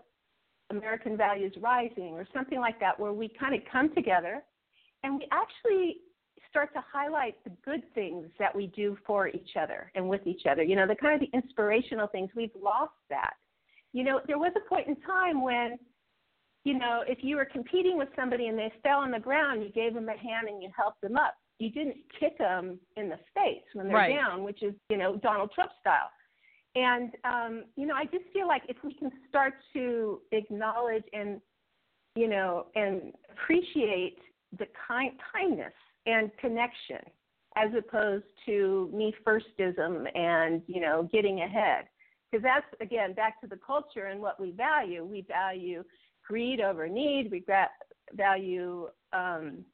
[0.70, 4.42] American Values Rising or something like that, where we kind of come together
[5.02, 5.98] and we actually
[6.50, 10.42] start to highlight the good things that we do for each other and with each
[10.50, 10.62] other.
[10.62, 12.30] You know, the kind of the inspirational things.
[12.36, 13.34] We've lost that.
[13.92, 15.78] You know, there was a point in time when,
[16.64, 19.70] you know, if you were competing with somebody and they fell on the ground, you
[19.70, 21.34] gave them a hand and you helped them up.
[21.58, 24.14] You didn't kick them in the face when they're right.
[24.14, 26.10] down, which is, you know, Donald Trump style.
[26.74, 31.40] And um, you know, I just feel like if we can start to acknowledge and
[32.14, 34.18] you know and appreciate
[34.58, 35.72] the kind kindness
[36.06, 36.98] and connection
[37.56, 41.84] as opposed to me firstism and you know getting ahead
[42.30, 45.84] because that's again back to the culture and what we value we value
[46.26, 47.30] greed over need.
[47.30, 47.40] We
[48.14, 49.64] value um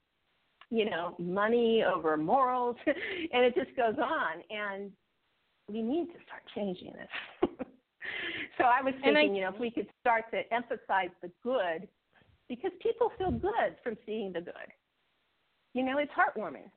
[0.69, 2.75] you know money over morals.
[3.33, 4.43] And it just goes on.
[4.49, 4.91] And
[5.67, 7.49] we need to start changing this
[8.57, 11.87] so i was thinking I, you know if we could start to emphasize the good
[12.49, 14.53] because people feel good from seeing the good.
[15.73, 16.69] You know, it's heartwarming.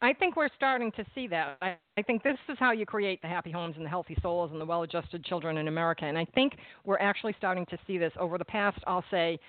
[0.00, 1.58] I think we're starting to see that.
[1.60, 4.52] I, I think this is how you create the happy homes and the healthy souls
[4.52, 6.04] and the well adjusted children in America.
[6.04, 9.40] And I think we're actually starting to see this over the past, I'll say,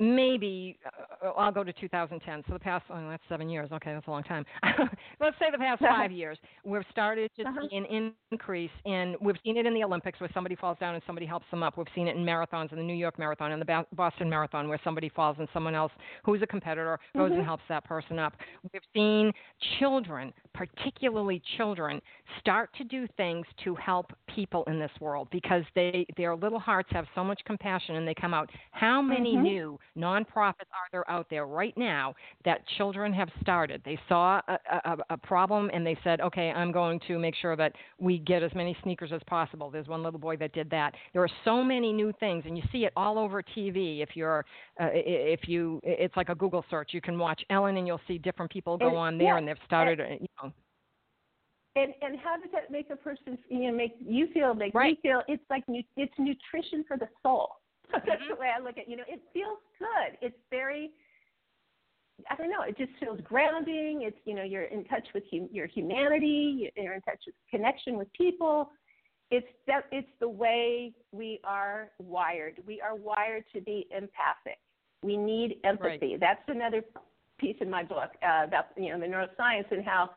[0.00, 0.78] maybe
[1.24, 2.42] uh, I'll go to 2010.
[2.46, 3.70] So the past, oh, that's seven years.
[3.72, 4.44] Okay, that's a long time.
[5.20, 7.68] Let's say the past five years, we've started to uh-huh.
[7.70, 9.16] see an increase in.
[9.20, 11.78] We've seen it in the Olympics where somebody falls down and somebody helps them up.
[11.78, 14.80] We've seen it in marathons, in the New York Marathon, and the Boston Marathon, where
[14.82, 15.92] somebody falls and someone else
[16.24, 17.38] who's a competitor goes mm-hmm.
[17.38, 18.34] and helps that person up.
[18.72, 19.32] We've seen
[19.78, 22.00] children, particularly children,
[22.40, 26.88] start to do things to help people in this world because they their little hearts
[26.92, 28.50] have so much compassion and they come out.
[28.72, 29.42] How many mm-hmm.
[29.42, 32.14] knew nonprofits are there out there right now
[32.44, 33.82] that children have started?
[33.84, 37.56] They saw a, a, a problem and they said, okay, I'm going to make sure
[37.56, 39.70] that we get as many sneakers as possible.
[39.70, 40.94] There's one little boy that did that.
[41.12, 44.02] There are so many new things, and you see it all over TV.
[44.02, 44.44] If you're,
[44.80, 46.90] uh, if you, it's like a Google search.
[46.92, 49.48] You can watch Ellen, and you'll see different people go and, on there, yeah, and
[49.48, 50.52] they've started, and, you know.
[51.76, 54.92] And and how does that make a person you know make you feel make right.
[54.92, 57.48] me feel it's like it's nutrition for the soul.
[57.92, 58.28] That's mm-hmm.
[58.34, 60.18] the way I look at you know it feels good.
[60.20, 60.90] It's very
[62.30, 62.62] I don't know.
[62.62, 64.02] It just feels grounding.
[64.02, 66.70] It's you know you're in touch with hum- your humanity.
[66.76, 68.70] You're in touch with connection with people.
[69.30, 72.62] It's that it's the way we are wired.
[72.66, 74.58] We are wired to be empathic.
[75.02, 76.12] We need empathy.
[76.12, 76.20] Right.
[76.20, 76.82] That's another
[77.38, 80.10] piece in my book uh, about you know the neuroscience and how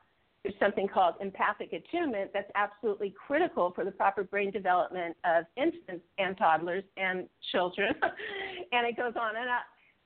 [0.47, 6.05] there's something called empathic attunement that's absolutely critical for the proper brain development of infants
[6.17, 7.93] and toddlers and children.
[8.71, 9.59] and it goes on and on.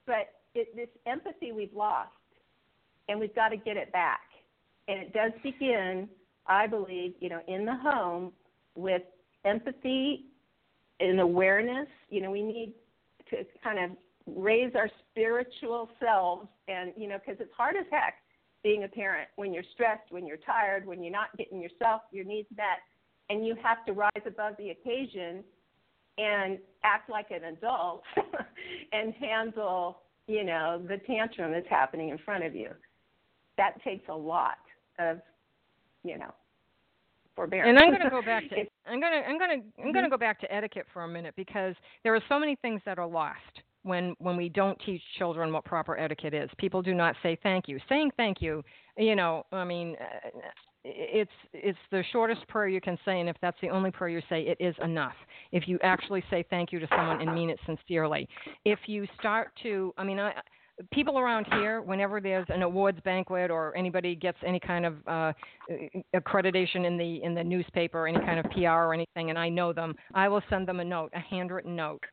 [0.07, 2.09] But it, this empathy we've lost,
[3.07, 4.21] and we've got to get it back.
[4.87, 6.09] And it does begin,
[6.47, 8.31] I believe, you know, in the home
[8.75, 9.03] with
[9.45, 10.25] empathy
[10.99, 11.87] and awareness.
[12.09, 12.73] You know, we need
[13.29, 13.91] to kind of
[14.25, 18.15] raise our spiritual selves, and you know, because it's hard as heck
[18.63, 22.25] being a parent when you're stressed, when you're tired, when you're not getting yourself your
[22.25, 22.79] needs met,
[23.29, 25.43] and you have to rise above the occasion
[26.17, 28.03] and act like an adult
[28.91, 32.69] and handle, you know, the tantrum that's happening in front of you.
[33.57, 34.57] That takes a lot
[34.99, 35.19] of,
[36.03, 36.33] you know,
[37.35, 37.69] forbearance.
[37.69, 38.55] And I'm going to go back to
[38.85, 40.09] I'm going to I'm going to I'm going to mm-hmm.
[40.09, 43.07] go back to etiquette for a minute because there are so many things that are
[43.07, 46.49] lost when when we don't teach children what proper etiquette is.
[46.57, 47.79] People do not say thank you.
[47.89, 48.63] Saying thank you,
[48.97, 50.39] you know, I mean, uh,
[50.83, 54.21] it's it's the shortest prayer you can say, and if that's the only prayer you
[54.29, 55.15] say, it is enough.
[55.51, 58.27] If you actually say thank you to someone and mean it sincerely,
[58.65, 60.33] if you start to, I mean, I
[60.91, 65.33] people around here, whenever there's an awards banquet or anybody gets any kind of uh,
[66.15, 69.73] accreditation in the in the newspaper, any kind of PR or anything, and I know
[69.73, 72.03] them, I will send them a note, a handwritten note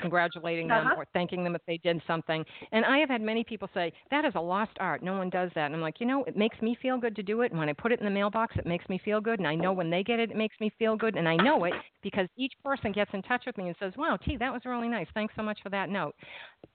[0.00, 0.94] congratulating them uh-huh.
[0.96, 2.44] or thanking them if they did something.
[2.72, 5.02] And I have had many people say, that is a lost art.
[5.02, 5.66] No one does that.
[5.66, 7.50] And I'm like, you know, it makes me feel good to do it.
[7.50, 9.38] And when I put it in the mailbox, it makes me feel good.
[9.38, 11.16] And I know when they get it, it makes me feel good.
[11.16, 14.18] And I know it because each person gets in touch with me and says, wow,
[14.24, 15.06] T, that was really nice.
[15.14, 16.14] Thanks so much for that note.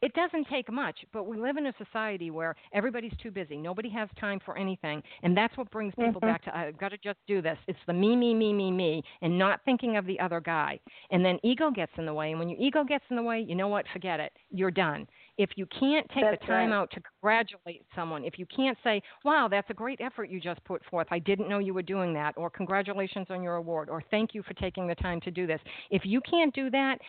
[0.01, 3.57] It doesn't take much, but we live in a society where everybody's too busy.
[3.57, 5.01] Nobody has time for anything.
[5.23, 6.27] And that's what brings people mm-hmm.
[6.27, 7.57] back to, I've got to just do this.
[7.67, 10.79] It's the me, me, me, me, me, and not thinking of the other guy.
[11.11, 12.31] And then ego gets in the way.
[12.31, 13.85] And when your ego gets in the way, you know what?
[13.93, 14.31] Forget it.
[14.49, 15.07] You're done.
[15.37, 16.77] If you can't take that's the time right.
[16.77, 20.63] out to congratulate someone, if you can't say, wow, that's a great effort you just
[20.63, 24.01] put forth, I didn't know you were doing that, or congratulations on your award, or
[24.11, 25.59] thank you for taking the time to do this.
[25.91, 26.99] If you can't do that,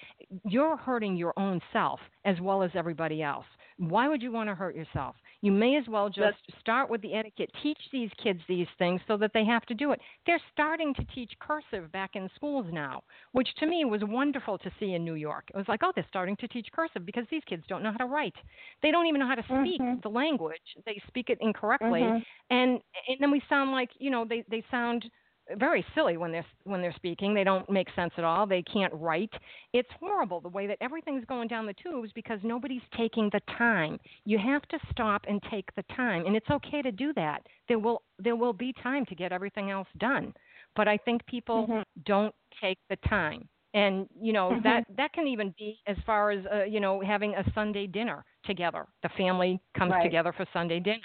[0.45, 3.47] you're hurting your own self as well as everybody else.
[3.79, 5.15] Why would you want to hurt yourself?
[5.43, 7.51] You may as well just That's, start with the etiquette.
[7.62, 10.01] Teach these kids these things so that they have to do it.
[10.24, 14.70] They're starting to teach cursive back in schools now, which to me was wonderful to
[14.80, 15.45] see in New York.
[15.55, 17.99] It was like, oh, they're starting to teach cursive because these kids don't know how
[17.99, 18.34] to write.
[18.82, 20.01] They don't even know how to speak mm-hmm.
[20.03, 20.61] the language.
[20.84, 22.18] They speak it incorrectly, mm-hmm.
[22.51, 25.05] and and then we sound like you know they they sound
[25.57, 27.34] very silly when they're when they're speaking.
[27.34, 28.47] They don't make sense at all.
[28.47, 29.32] They can't write.
[29.72, 33.99] It's horrible the way that everything's going down the tubes because nobody's taking the time.
[34.24, 37.42] You have to stop and take the time, and it's okay to do that.
[37.68, 40.34] There will there will be time to get everything else done,
[40.74, 41.82] but I think people mm-hmm.
[42.05, 43.49] don't take the time.
[43.74, 44.62] And you know mm-hmm.
[44.62, 48.24] that that can even be as far as uh, you know having a Sunday dinner
[48.44, 48.86] together.
[49.03, 50.03] The family comes right.
[50.03, 51.01] together for Sunday dinner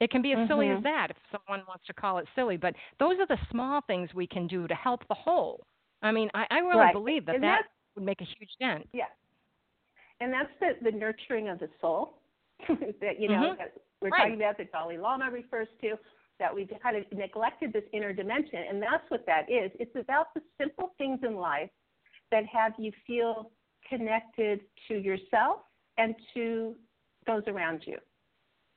[0.00, 0.48] it can be as mm-hmm.
[0.48, 3.82] silly as that if someone wants to call it silly, but those are the small
[3.86, 5.60] things we can do to help the whole.
[6.02, 6.94] I mean, I, I really right.
[6.94, 7.62] believe that and that
[7.94, 8.88] would make a huge dent.
[8.92, 9.04] Yeah.
[10.20, 12.14] And that's the, the nurturing of the soul
[12.68, 13.58] that, you know, mm-hmm.
[13.58, 14.18] that we're right.
[14.18, 15.96] talking about that Dalai Lama refers to,
[16.38, 18.60] that we've kind of neglected this inner dimension.
[18.68, 19.70] And that's what that is.
[19.78, 21.70] It's about the simple things in life
[22.30, 23.50] that have you feel
[23.88, 25.58] connected to yourself
[25.98, 26.74] and to
[27.26, 27.98] those around you.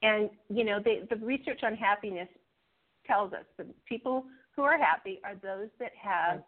[0.04, 2.28] And you know, they, the research on happiness
[3.08, 4.26] tells us that people
[4.56, 6.44] who are happy are those that have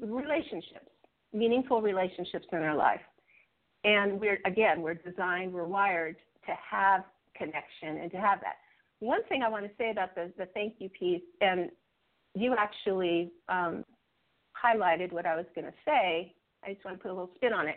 [0.00, 0.90] relationships,
[1.32, 3.00] meaningful relationships in their life.
[3.84, 7.04] And we're again, we're designed, we're wired to have
[7.36, 8.56] connection and to have that.
[9.00, 11.68] One thing I want to say about the, the thank you piece, and
[12.34, 13.84] you actually um,
[14.56, 16.34] highlighted what I was going to say.
[16.64, 17.76] I just want to put a little spin on it.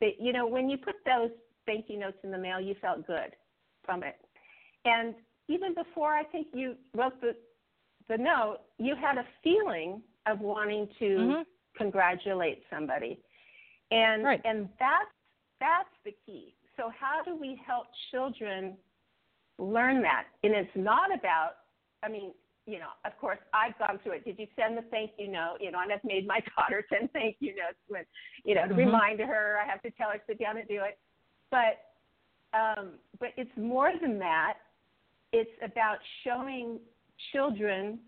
[0.00, 1.30] That you know, when you put those
[1.66, 3.34] thank you notes in the mail, you felt good
[3.84, 4.16] from it.
[4.84, 5.14] And
[5.48, 7.34] even before I think you wrote the
[8.08, 11.42] the note, you had a feeling of wanting to mm-hmm.
[11.76, 13.20] congratulate somebody.
[13.90, 14.40] And right.
[14.44, 15.10] and that's
[15.60, 16.54] that's the key.
[16.76, 18.76] So how do we help children
[19.58, 20.24] learn that?
[20.42, 21.52] And it's not about
[22.02, 22.32] I mean,
[22.66, 24.24] you know, of course I've gone through it.
[24.24, 25.58] Did you send the thank you note?
[25.60, 28.04] You know, and I've made my daughter send thank you notes when
[28.44, 28.78] you know, to mm-hmm.
[28.78, 30.98] remind her I have to tell her sit down and do it.
[31.50, 31.91] But
[32.54, 34.54] um, but it's more than that.
[35.32, 36.78] It's about showing
[37.32, 37.98] children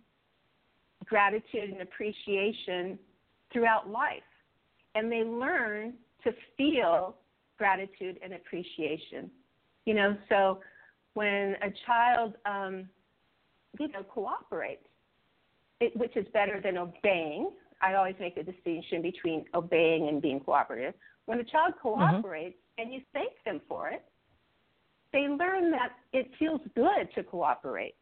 [1.06, 2.98] gratitude and appreciation
[3.52, 4.22] throughout life.
[4.94, 7.16] And they learn to feel
[7.58, 9.30] gratitude and appreciation.
[9.86, 10.60] You know, so
[11.14, 12.88] when a child, um,
[13.78, 14.86] you know, cooperates,
[15.80, 17.50] it, which is better than obeying,
[17.82, 20.94] I always make a distinction between obeying and being cooperative.
[21.26, 21.88] When a child mm-hmm.
[21.88, 22.82] cooperates mm-hmm.
[22.82, 24.04] and you thank them for it,
[25.14, 27.94] they learn that it feels good to cooperate.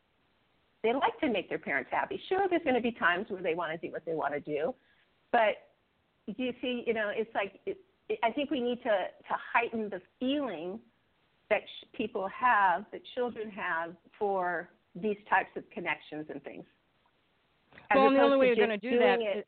[0.82, 2.20] They like to make their parents happy.
[2.28, 4.40] Sure, there's going to be times where they want to do what they want to
[4.40, 4.74] do,
[5.30, 5.54] but
[6.26, 6.82] you see?
[6.86, 10.80] You know, it's like it, it, I think we need to to heighten the feeling
[11.50, 16.64] that sh- people have, that children have for these types of connections and things.
[17.90, 19.44] As well, and the only way you're going to do that, it, is,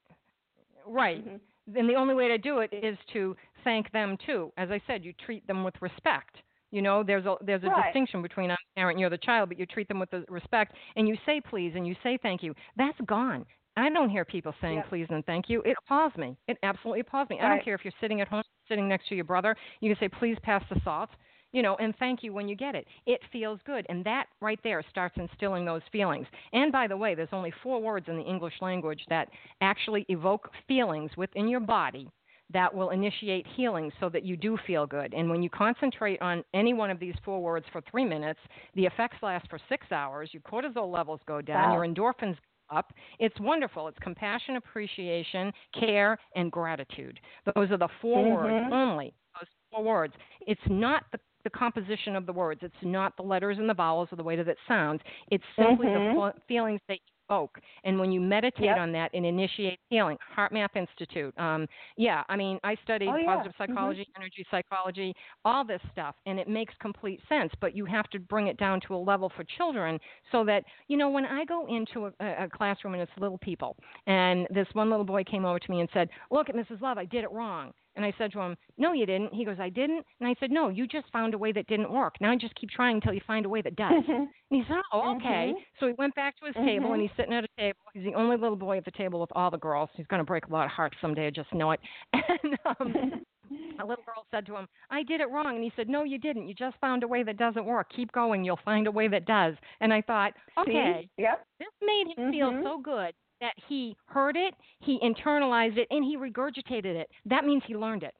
[0.86, 1.26] right?
[1.26, 1.78] Mm-hmm.
[1.78, 3.34] And the only way to do it is to
[3.64, 4.52] thank them too.
[4.58, 6.36] As I said, you treat them with respect.
[6.74, 7.84] You know, there's a there's a right.
[7.84, 10.24] distinction between I'm a parent and you're the child, but you treat them with the
[10.28, 12.52] respect and you say please and you say thank you.
[12.76, 13.46] That's gone.
[13.76, 14.88] I don't hear people saying yep.
[14.88, 15.62] please and thank you.
[15.62, 16.36] It appalls me.
[16.48, 17.38] It absolutely appalls me.
[17.38, 17.46] Right.
[17.46, 19.54] I don't care if you're sitting at home, sitting next to your brother.
[19.80, 21.10] You can say please pass the salt,
[21.52, 22.88] you know, and thank you when you get it.
[23.06, 26.26] It feels good, and that right there starts instilling those feelings.
[26.52, 29.28] And by the way, there's only four words in the English language that
[29.60, 32.10] actually evoke feelings within your body
[32.52, 35.14] that will initiate healing so that you do feel good.
[35.14, 38.40] And when you concentrate on any one of these four words for three minutes,
[38.74, 41.74] the effects last for six hours, your cortisol levels go down, wow.
[41.74, 42.36] your endorphins
[42.70, 42.92] up.
[43.18, 43.88] It's wonderful.
[43.88, 47.18] It's compassion, appreciation, care, and gratitude.
[47.54, 48.34] Those are the 4 mm-hmm.
[48.34, 49.14] words only.
[49.40, 50.14] Those four words.
[50.46, 52.60] It's not the the composition of the words.
[52.62, 55.00] It's not the letters and the vowels or the way that it sounds.
[55.30, 56.18] It's simply mm-hmm.
[56.18, 56.98] the feelings that
[57.30, 57.58] oak.
[57.84, 58.78] And when you meditate yep.
[58.78, 61.34] on that and initiate healing, HeartMath Institute.
[61.38, 61.66] Um,
[61.96, 63.26] yeah, I mean, I studied oh, yeah.
[63.26, 63.72] positive mm-hmm.
[63.72, 64.22] psychology, mm-hmm.
[64.22, 65.14] energy psychology,
[65.44, 67.52] all this stuff, and it makes complete sense.
[67.60, 69.98] But you have to bring it down to a level for children
[70.32, 73.76] so that, you know, when I go into a, a classroom and it's little people,
[74.06, 76.80] and this one little boy came over to me and said, Look at Mrs.
[76.80, 77.72] Love, I did it wrong.
[77.96, 79.32] And I said to him, No, you didn't.
[79.32, 80.04] He goes, I didn't.
[80.20, 82.14] And I said, No, you just found a way that didn't work.
[82.20, 83.92] Now just keep trying until you find a way that does.
[84.08, 85.52] and he said, Oh, okay.
[85.52, 85.58] Mm-hmm.
[85.80, 86.66] So he went back to his mm-hmm.
[86.66, 87.78] table and he's sitting at a table.
[87.92, 89.90] He's the only little boy at the table with all the girls.
[89.94, 91.26] He's going to break a lot of hearts someday.
[91.26, 91.80] I just know it.
[92.44, 93.12] And um,
[93.80, 95.54] a little girl said to him, I did it wrong.
[95.54, 96.48] And he said, No, you didn't.
[96.48, 97.88] You just found a way that doesn't work.
[97.94, 98.44] Keep going.
[98.44, 99.54] You'll find a way that does.
[99.80, 101.22] And I thought, okay, See?
[101.22, 101.46] Yep.
[101.58, 102.32] this made him mm-hmm.
[102.32, 103.14] feel so good
[103.44, 107.08] that he heard it, he internalized it, and he regurgitated it.
[107.26, 108.14] That means he learned it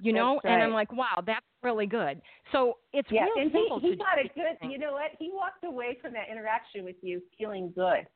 [0.00, 0.52] You know, right.
[0.52, 2.20] and I'm like, wow, that's really good.
[2.52, 3.80] So it's yeah, real and simple.
[3.80, 4.58] he, he to got a good.
[4.60, 4.72] things.
[4.72, 5.10] You know what?
[5.18, 8.06] He walked away from that interaction with you feeling good,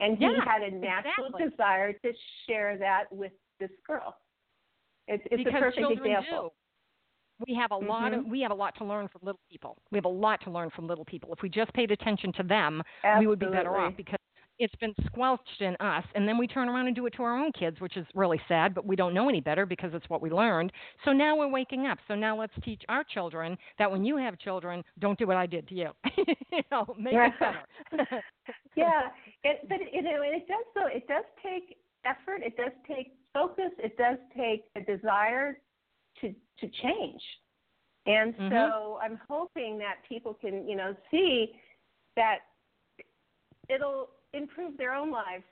[0.00, 1.42] and he Yeah, had a natural exactly.
[1.50, 2.12] desire to
[2.46, 4.16] share that with this girl.
[5.08, 6.42] It's it's because a perfect example.
[6.42, 6.50] do.
[7.48, 8.30] We have a lot of Mhm.
[8.30, 9.78] we have a lot to learn from little people.
[9.90, 11.32] We have a lot to learn from little people.
[11.32, 12.82] If we just paid attention to them,
[13.18, 14.17] we would be better off because
[14.58, 17.36] it's been squelched in us and then we turn around and do it to our
[17.38, 20.20] own kids, which is really sad, but we don't know any better because it's what
[20.20, 20.72] we learned.
[21.04, 21.98] So now we're waking up.
[22.08, 25.46] So now let's teach our children that when you have children, don't do what I
[25.46, 25.90] did to you.
[26.52, 27.60] you know, make it better.
[28.76, 29.08] yeah,
[29.44, 30.86] it, but you know, and it does so.
[30.86, 32.42] It does take effort.
[32.44, 33.70] It does take focus.
[33.78, 35.58] It does take a desire
[36.20, 36.28] to
[36.60, 37.22] to change.
[38.06, 38.50] And Mhm.
[38.50, 41.54] so I'm hoping that people can, you know, see
[42.16, 42.38] that
[43.68, 45.44] it'll improve their own lives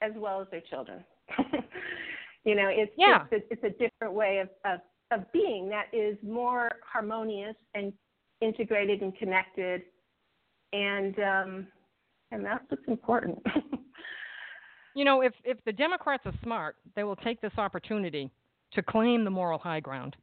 [0.00, 1.04] as well as their children.
[2.44, 3.24] you know, it's Yeah.
[3.30, 4.80] it's, a, it's a different way of, of
[5.10, 7.92] of being that is more harmonious and
[8.40, 9.82] integrated and connected,
[10.72, 11.66] and um,
[12.30, 13.38] and that's what's important.
[14.94, 18.30] You know, if if the Democrats are smart, they will take this opportunity
[18.74, 20.16] to claim the moral high ground,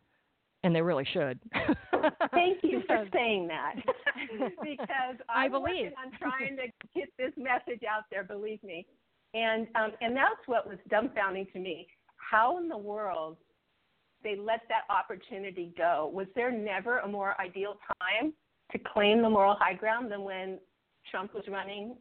[0.63, 1.39] and they really should.
[2.31, 3.75] Thank you for saying that.
[4.61, 5.91] because I I'm believe.
[5.91, 6.63] working on trying to
[6.95, 8.23] get this message out there.
[8.23, 8.85] Believe me,
[9.33, 11.87] and um, and that's what was dumbfounding to me.
[12.17, 13.37] How in the world
[14.23, 16.11] they let that opportunity go?
[16.13, 18.33] Was there never a more ideal time
[18.71, 20.59] to claim the moral high ground than when
[21.09, 21.95] Trump was running?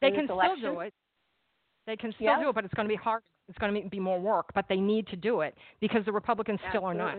[0.00, 0.74] they can this still election?
[0.74, 0.94] do it.
[1.86, 2.40] They can still Yeah.
[2.40, 3.22] do it, but it's going to be hard.
[3.48, 6.60] It's going to be more work, but they need to do it because the Republicans
[6.68, 7.16] still are not.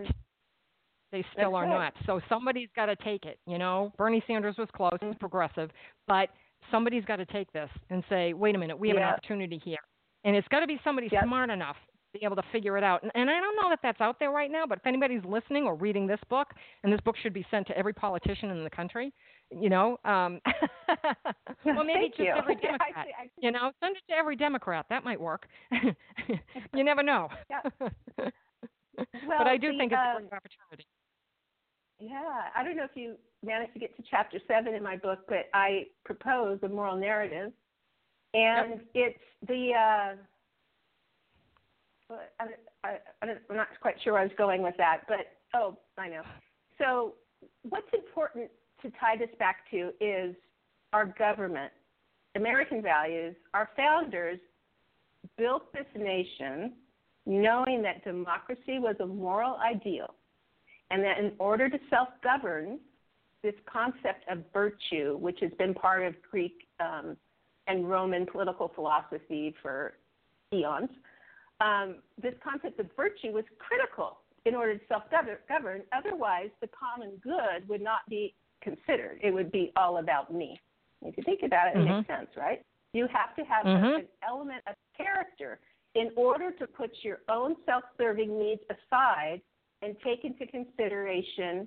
[1.12, 1.92] They still That's are right.
[1.94, 1.94] not.
[2.06, 3.38] So somebody's got to take it.
[3.46, 5.08] You know, Bernie Sanders was close, Mm-hmm.
[5.08, 5.70] he's progressive,
[6.06, 6.28] but
[6.70, 9.78] somebody's got to take this and say, wait a minute, we have an opportunity here,
[10.24, 11.76] and it's got to be somebody smart enough
[12.12, 13.02] to be able to figure it out.
[13.02, 15.64] And, and I don't know that that's out there right now, but if anybody's listening
[15.64, 16.48] or reading this book,
[16.84, 19.12] and this book should be sent to every politician in the country,
[19.50, 20.40] you know, um,
[21.64, 22.32] well maybe just you.
[22.36, 23.06] every I Democrat.
[23.06, 24.86] see- I You know, send it to every Democrat.
[24.90, 25.46] That might work.
[26.74, 27.28] you never know.
[27.48, 27.62] Yeah.
[28.16, 30.86] but I do the, think it's a um, great opportunity.
[32.00, 35.20] Yeah, I don't know if you managed to get to chapter seven in my book,
[35.28, 37.52] but I propose a moral narrative,
[38.32, 39.72] and it's the.
[39.74, 40.16] Uh,
[42.40, 42.46] I,
[42.84, 46.08] I, I, I'm not quite sure where I was going with that, but oh, I
[46.08, 46.22] know.
[46.78, 47.14] So,
[47.68, 48.50] what's important
[48.82, 50.34] to tie this back to is
[50.94, 51.70] our government,
[52.34, 53.36] American values.
[53.52, 54.38] Our founders
[55.36, 56.72] built this nation
[57.26, 60.14] knowing that democracy was a moral ideal
[60.90, 62.78] and that in order to self govern,
[63.42, 67.16] this concept of virtue, which has been part of Greek um,
[67.66, 69.94] and Roman political philosophy for
[70.52, 70.90] eons,
[71.60, 75.82] um, this concept of virtue was critical in order to self govern.
[75.96, 79.18] Otherwise, the common good would not be considered.
[79.22, 80.60] It would be all about me.
[81.02, 82.60] If you think about it, it makes sense, right?
[82.92, 84.00] You have to have Mhm.
[84.00, 85.60] an element of character
[85.94, 89.40] in order to put your own self serving needs aside
[89.82, 91.66] and take into consideration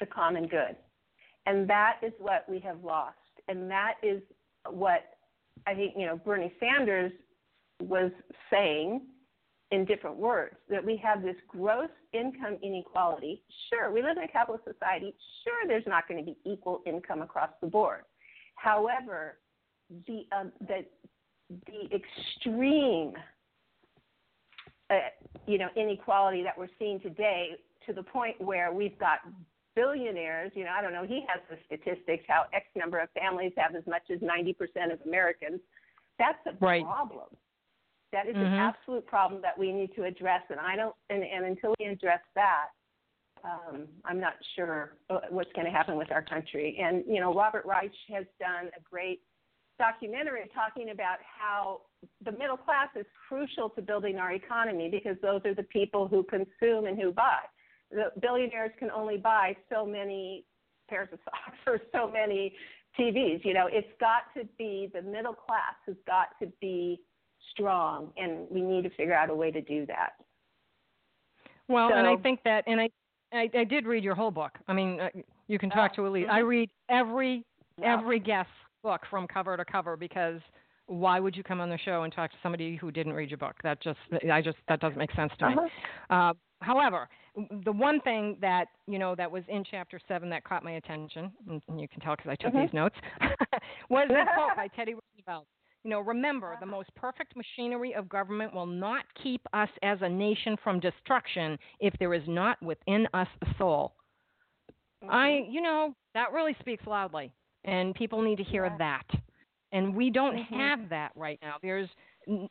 [0.00, 0.76] the common good.
[1.46, 3.16] And that is what we have lost.
[3.48, 4.20] And that is
[4.68, 5.04] what
[5.66, 7.12] I think, you know, Bernie Sanders
[7.80, 8.10] was
[8.50, 9.02] saying
[9.70, 13.42] in different words that we have this gross income inequality.
[13.70, 15.14] Sure, we live in a capitalist society.
[15.44, 18.02] Sure, there's not going to be equal income across the board.
[18.56, 19.38] However,
[20.06, 20.84] the um, the
[21.66, 23.14] the extreme
[24.90, 24.94] uh,
[25.46, 27.50] you know inequality that we're seeing today
[27.86, 29.20] to the point where we've got
[29.74, 33.52] billionaires you know i don't know he has the statistics how x number of families
[33.56, 35.60] have as much as 90% of americans
[36.18, 36.82] that's a Right.
[36.84, 37.26] problem
[38.12, 38.46] that is Mhm.
[38.46, 41.86] an absolute problem that we need to address and i don't and, and until we
[41.86, 42.68] address that
[43.44, 44.96] um, i'm not sure
[45.30, 48.80] what's going to happen with our country and you know robert reich has done a
[48.82, 49.22] great
[49.78, 51.82] documentary talking about how
[52.24, 56.22] the middle class is crucial to building our economy because those are the people who
[56.24, 57.40] consume and who buy.
[57.90, 60.44] The billionaires can only buy so many
[60.88, 62.54] pairs of socks or so many
[62.98, 63.44] TVs.
[63.44, 67.00] You know, it's got to be the middle class has got to be
[67.52, 70.10] strong, and we need to figure out a way to do that.
[71.68, 72.88] Well, and I think that, and I,
[73.32, 74.52] I, I did read your whole book.
[74.68, 75.08] I mean, uh,
[75.48, 76.26] you can talk Oh, to Elise.
[76.26, 76.30] mhm.
[76.30, 77.44] I read every
[77.80, 77.94] Yeah.
[77.98, 78.50] every guest
[78.82, 80.40] book from cover to cover because
[80.88, 83.38] why would you come on the show and talk to somebody who didn't read your
[83.38, 83.54] book?
[83.62, 83.98] That just,
[84.32, 85.54] I just, that doesn't make sense to me.
[85.54, 86.14] Uh-huh.
[86.14, 87.08] Uh, however,
[87.64, 91.30] the one thing that you know that was in chapter seven that caught my attention,
[91.48, 92.64] and you can tell because I took Mhm.
[92.66, 92.96] these notes,
[93.90, 95.46] was a quote by Teddy Roosevelt.
[95.84, 100.08] You know, remember, the most perfect machinery of government will not keep us as a
[100.08, 103.94] nation from destruction if there is not within us a soul.
[105.04, 105.14] Mm-hmm.
[105.14, 107.32] I, you know, that really speaks loudly,
[107.64, 108.76] and people need to hear Yeah.
[108.78, 109.06] that.
[109.72, 110.46] And we don't Mhm.
[110.46, 111.56] have that right now.
[111.62, 111.88] There's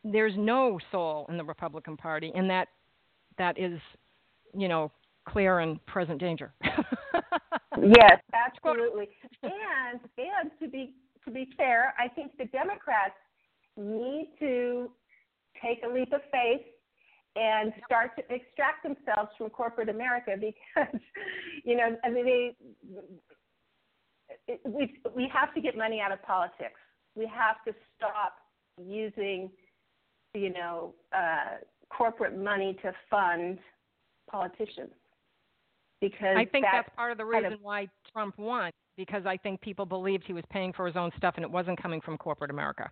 [0.03, 2.70] there's no soul in the Republican Party, and that
[3.38, 3.80] that is,
[4.53, 4.91] you know,
[5.26, 6.51] clear and present danger.
[7.80, 9.07] Yes, absolutely.
[9.43, 10.95] and and to be
[11.26, 13.13] to be fair, I think the Democrats
[13.76, 14.91] need to
[15.61, 16.65] take a leap of faith
[17.36, 21.01] and start to extract themselves from corporate America because
[21.63, 22.55] you know I mean they
[24.47, 26.80] it, we we have to get money out of politics.
[27.18, 28.38] We have to stop
[28.82, 29.49] using
[30.34, 31.57] you know uh,
[31.89, 33.57] corporate money to fund
[34.30, 34.91] politicians
[35.99, 39.26] because I think that that's part of the kind of- reason why Trump won because
[39.26, 42.01] I think people believed he was paying for his own stuff and it wasn't coming
[42.01, 42.89] from corporate America.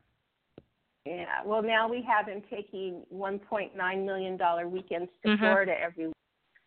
[1.06, 1.26] Yeah.
[1.46, 5.40] Well, now we have him taking 1.9 million dollar weekends to Mhm.
[5.40, 6.16] Florida every week,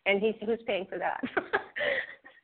[0.05, 1.19] and he's who's paying for that?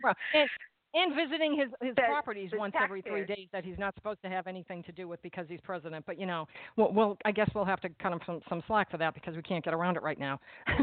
[0.03, 0.49] Well, and,
[0.95, 4.21] and visiting his his The- properties the once every three days that he's not supposed
[4.23, 6.05] to have anything to do with because he's president.
[6.05, 8.89] But you know, we'll, we'll I guess we'll have to cut him some some slack
[8.89, 10.39] for that because we can't get around it right now.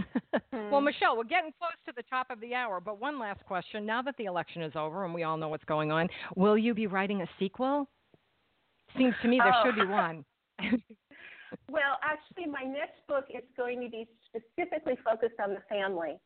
[0.53, 0.85] well, Hmm.
[0.85, 4.03] Michelle, we're getting close to the top of the hour, but one last question: Now
[4.03, 6.87] that the election is over and we all know what's going on, will you be
[6.87, 7.89] writing a sequel?
[8.97, 9.63] Seems to me there Oh.
[9.65, 10.25] should be one.
[11.71, 16.19] well, actually, my next book is going to be specifically focused on the family.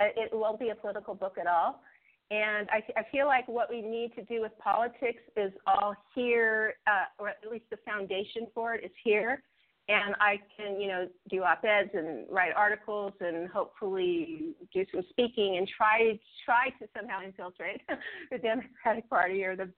[0.00, 1.82] Uh, It won't be a political book at all.
[2.30, 6.74] And I, I feel like what we need to do with politics is all here,
[6.86, 9.42] uh, or at least the foundation for it is here.
[9.88, 15.58] And I can, you know, do op-eds and write articles and hopefully do some speaking
[15.58, 17.82] and try try to somehow infiltrate
[18.30, 19.68] the Democratic Party or the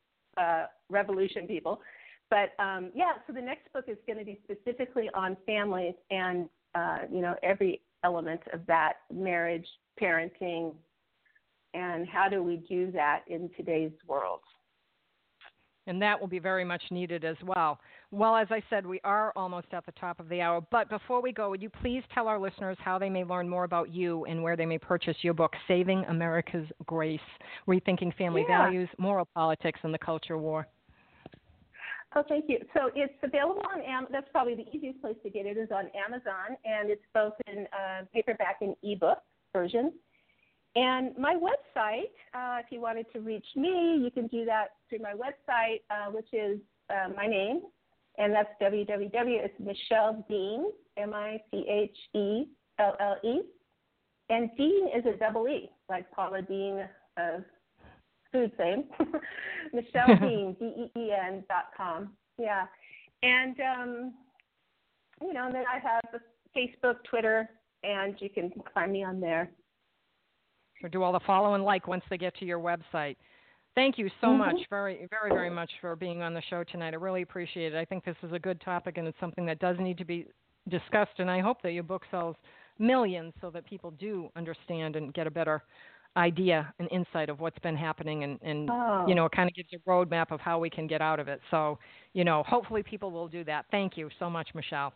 [0.40, 1.80] uh, Revolution people.
[2.30, 6.48] But um, yeah, so the next book is going to be specifically on families and
[6.76, 9.66] uh, you know every element of that marriage,
[10.00, 10.72] parenting,
[11.76, 14.40] and how do we do that in today's world.
[15.88, 17.78] and that will be very much needed as well.
[18.10, 20.60] Well, as I said, we are almost at the top of the hour.
[20.72, 23.62] But before we go, would you please tell our listeners how they may learn more
[23.62, 27.20] about you and where they may purchase your book, Saving America's Grace
[27.68, 28.64] Rethinking Family Yeah.
[28.64, 30.66] Values, Moral Politics, and the Culture War?
[32.16, 32.58] Oh, thank you.
[32.74, 34.12] So it's available on Amazon.
[34.12, 37.66] That's probably the easiest place to get it is on Amazon, and it's both in
[37.72, 39.18] uh, paperback and ebook
[39.52, 39.92] version.
[40.76, 44.98] And my website, uh, if you wanted to reach me, you can do that through
[44.98, 46.60] my website, uh, which is
[46.90, 47.62] uh, my name,
[48.18, 49.10] and that's www.
[49.14, 50.66] It's Michelle Deen,
[50.98, 51.42] M-I-C-H-E-L-L-E,
[54.28, 57.42] and Deen is a double E, like Paula Deen of
[58.30, 58.84] food fame.
[59.72, 62.12] Michelle Deen, D-E-E-N dot com.
[62.36, 62.66] Yeah,
[63.22, 64.12] and um,
[65.22, 66.02] you know, and then I have
[66.54, 67.48] Facebook, Twitter,
[67.82, 69.50] and you can find me on there.
[70.82, 73.16] Or do all the follow and like once they get to your website.
[73.74, 74.38] Thank you so Mhm.
[74.38, 76.94] much, very, very, very much for being on the show tonight.
[76.94, 77.78] I really appreciate it.
[77.78, 80.26] I think this is a good topic and it's something that does need to be
[80.68, 81.18] discussed.
[81.18, 82.36] And I hope that your book sells
[82.78, 85.62] millions so that people do understand and get a better
[86.16, 89.04] idea and insight of what's been happening and, and Oh.
[89.06, 91.28] you know, it kind of gives a roadmap of how we can get out of
[91.28, 91.42] it.
[91.50, 91.78] So,
[92.14, 93.66] you know, hopefully people will do that.
[93.70, 94.94] Thank you so much, Michelle.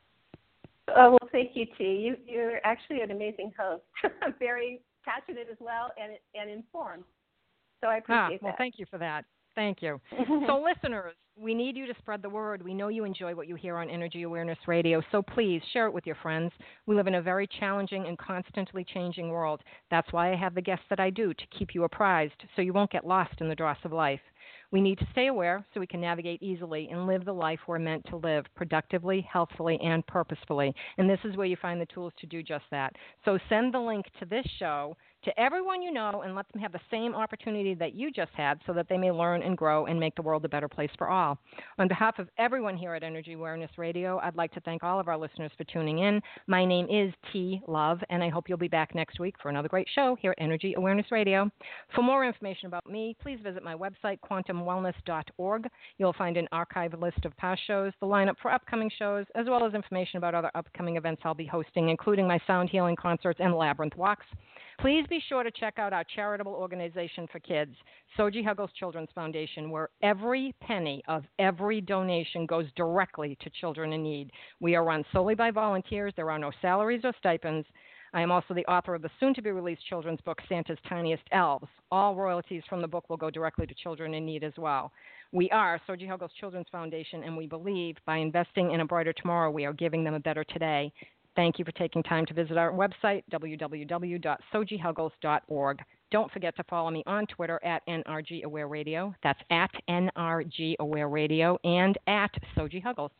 [0.88, 1.84] Oh well, thank you, T.
[1.84, 3.84] You you're actually an amazing host.
[4.38, 7.04] Very passionate as well, and and informed.
[7.80, 8.58] So I Ah, appreciate well, that.
[8.58, 9.24] thank you for that.
[9.54, 10.00] Thank you.
[10.46, 12.62] so, listeners, we need you to spread the word.
[12.62, 15.92] We know you enjoy what you hear on Energy Awareness Radio, so please share it
[15.92, 16.52] with your friends.
[16.86, 19.62] We live in a very challenging and constantly changing world.
[19.90, 22.72] That's why I have the guests that I do to keep you apprised so you
[22.72, 24.20] won't get lost in the dross of life.
[24.72, 27.78] We need to stay aware so we can navigate easily and live the life we're
[27.78, 30.72] meant to live productively, healthfully, and purposefully.
[30.96, 32.94] And this is where you find the tools to do just that.
[33.24, 36.72] So send the link to this show to everyone you know and let them have
[36.72, 39.98] the same opportunity that you just had so that they may learn and grow and
[39.98, 41.38] make the world a better place for all.
[41.78, 45.08] On behalf of everyone here at Energy Awareness Radio, I'd like to thank all of
[45.08, 46.20] our listeners for tuning in.
[46.46, 49.68] My name is T Love, and I hope you'll be back next week for another
[49.68, 51.50] great show here at Energy Awareness Radio.
[51.94, 55.68] For more information about me, please visit my website, quantumwellness.org.
[55.98, 59.66] You'll find an archived list of past shows, the lineup for upcoming shows, as well
[59.66, 63.54] as information about other upcoming events I'll be hosting, including my sound healing concerts and
[63.54, 64.26] labyrinth walks.
[64.80, 67.76] Please be sure to check out our charitable organization for kids,
[68.16, 74.02] Soji Huggles Children's Foundation, where every penny of every donation goes directly to children in
[74.02, 74.30] need.
[74.58, 76.14] We are run solely by volunteers.
[76.16, 77.66] There are no salaries or stipends.
[78.14, 81.24] I am also the author of the soon to be released children's book, Santa's Tiniest
[81.30, 81.68] Elves.
[81.90, 84.92] All royalties from the book will go directly to children in need as well.
[85.30, 89.50] We are Soji Huggles Children's Foundation, and we believe by investing in a brighter tomorrow,
[89.50, 90.90] we are giving them a better today.
[91.36, 95.78] Thank you for taking time to visit our website, www.sojihuggles.org.
[96.10, 99.14] Don't forget to follow me on Twitter at NRG Aware Radio.
[99.22, 103.12] That's at NRG Aware Radio and at Soji Huggles.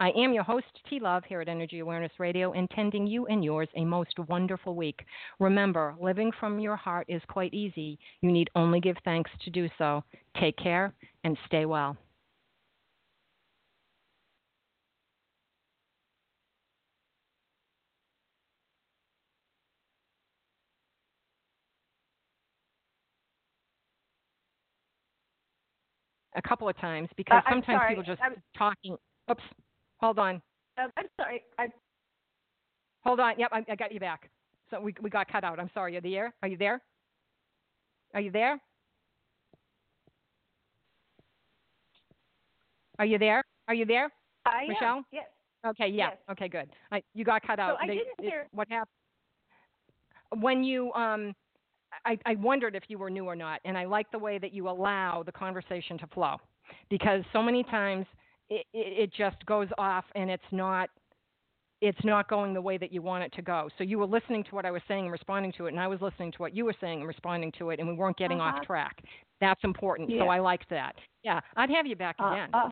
[0.00, 3.68] I am your host, T Love, here at Energy Awareness Radio, intending you and yours
[3.76, 5.00] a most wonderful week.
[5.38, 7.98] Remember, living from your heart is quite easy.
[8.22, 10.02] You need only give thanks to do so.
[10.40, 10.94] Take care
[11.24, 11.98] and stay well.
[26.38, 28.96] A couple of times because Uh, sometimes people just I'm- talking.
[29.30, 29.42] Oops,
[30.00, 30.40] hold on,
[30.78, 31.42] Um, I'm sorry.
[31.58, 31.68] I,
[33.04, 33.34] hold on.
[33.38, 34.30] Yep, I, I got you back.
[34.70, 35.58] So we we got cut out.
[35.58, 35.92] I'm sorry.
[35.96, 36.32] Are you there?
[36.42, 36.80] Are you there?
[38.14, 38.58] Are you there?
[42.98, 43.44] Are you there?
[43.68, 44.10] Are you there?
[44.46, 44.68] I am.
[44.68, 45.02] Michelle?
[45.12, 45.26] Yes.
[45.66, 46.08] Okay, yeah.
[46.10, 46.16] Yes.
[46.30, 46.70] Okay, good.
[46.92, 47.78] I, you got cut out.
[47.80, 48.94] I They- didn't it- hear- what happened.
[50.40, 51.34] When you um
[52.08, 54.52] I, I wondered if you were new or not, and I like the way that
[54.52, 56.36] you allow the conversation to flow
[56.90, 58.06] because so many times
[58.50, 60.88] it, it, it just goes off and it's not
[61.80, 63.68] it's not going the way that you want it to go.
[63.78, 65.86] So you were listening to what I was saying and responding to it, and I
[65.86, 68.40] was listening to what you were saying and responding to it, and we weren't getting
[68.40, 68.56] Uh-huh.
[68.58, 69.00] off track.
[69.40, 70.10] That's important.
[70.10, 70.22] Yeah.
[70.24, 70.96] So I liked that.
[71.22, 72.50] Yeah, I'd have you back Uh, again.
[72.52, 72.68] uh,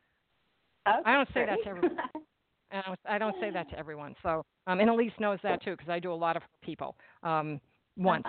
[0.88, 1.98] okay, I don't say that to everyone.
[2.72, 4.16] I don't, I don't say that to everyone.
[4.24, 6.96] So, um, and Elise knows that too because I do a lot of people.
[7.22, 7.60] Um,
[7.96, 8.26] once.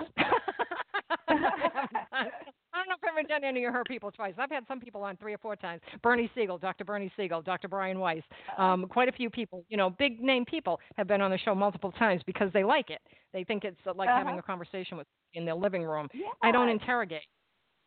[1.29, 4.33] I don't know if I've ever done any of her people twice.
[4.37, 5.81] I've had some people on three or four times.
[6.03, 6.83] Bernie Siegel, Dr.
[6.83, 7.67] Bernie Siegel, Dr.
[7.67, 8.23] Brian Weiss.
[8.57, 11.55] Um, quite a few people, you know, big name people have been on the show
[11.55, 13.01] multiple times because they like it.
[13.33, 14.39] They think it's uh, like having Uh-huh.
[14.39, 16.07] a conversation with in their living room.
[16.41, 17.23] I don't interrogate.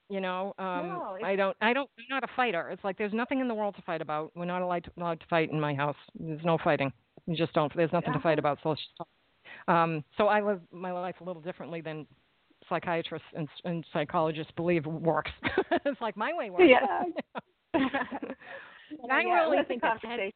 [0.09, 1.57] You know, um, No, I don't.
[1.61, 1.89] I don't.
[1.97, 2.68] I'm not a fighter.
[2.71, 4.33] It's like there's nothing in the world to fight about.
[4.35, 5.95] We're not allowed to, allowed to fight in my house.
[6.18, 6.93] There's no fighting.
[7.27, 7.73] You just don't.
[7.77, 8.53] There's nothing to fight Uh-huh.
[8.53, 8.77] about.
[8.99, 9.05] So,
[9.73, 12.09] um, so I live my life a little differently than
[12.71, 15.33] psychiatrists and, and psychologists believe works.
[15.85, 16.64] it's like my way works.
[16.68, 17.05] Yeah.
[19.11, 20.33] I Yeah, really think a TED,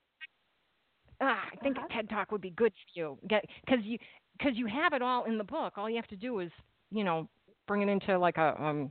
[1.21, 1.87] ah, I think Uh-huh.
[1.91, 3.99] a TED talk would be good for you because you
[4.39, 5.75] because you have it all in the book.
[5.79, 6.51] All you have to do is
[6.91, 7.29] you know
[7.67, 8.91] bring it into like a um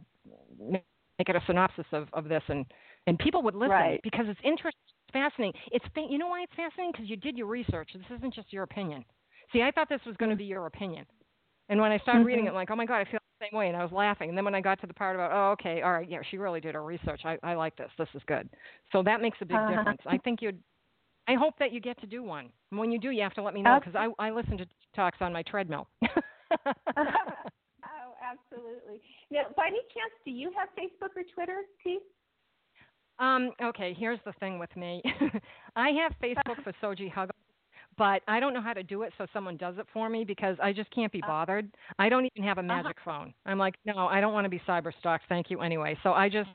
[0.70, 0.84] make
[1.30, 2.66] it a synopsis of of this and
[3.08, 4.02] and people would listen Right.
[4.04, 5.60] because it's interesting, it's fascinating.
[5.72, 7.91] It's you know why it's fascinating because you did your research.
[7.94, 9.06] This isn't just your opinion.
[9.52, 11.06] See, I thought this was going to be your opinion.
[11.70, 12.50] And when I started reading it.
[12.50, 14.30] I'm like, oh my god, I feel same way, and I was laughing.
[14.30, 16.38] And then when I got to the part about, oh, okay, all right, yeah, she
[16.38, 17.22] really did her research.
[17.26, 17.89] I, I like this.
[17.98, 18.50] This is good.
[18.91, 19.76] So that makes a big Uh-huh.
[19.78, 20.02] difference.
[20.06, 20.60] I think you'd.
[21.28, 22.50] I hope that you get to do one.
[22.72, 24.66] And when you do, you have to let me know because I I listen to
[24.96, 25.88] talks on my treadmill.
[26.98, 29.02] oh, absolutely.
[29.32, 32.00] Now, by any chance, do you have Facebook or Twitter, T?
[33.20, 35.02] Um, okay, here's the thing with me.
[35.76, 37.33] I have Facebook for Soji Huggles,
[37.98, 40.58] but I don't know how to do it, so someone does it for me because
[40.62, 41.28] I just can't be Uh.
[41.28, 41.70] bothered.
[42.00, 43.34] I don't even have a magic phone.
[43.46, 45.26] I'm like, no, I don't want to be cyber stalked.
[45.30, 45.98] Thank you anyway.
[46.04, 46.50] So I just,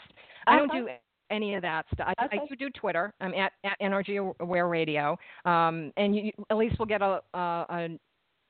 [0.47, 0.89] I don't do
[1.31, 2.15] any of that stuff.
[2.19, 3.13] I, I do do Twitter.
[3.21, 7.39] I'm at, at NRG Aware Radio, um, and you, at least we'll get a, a,
[7.71, 7.99] a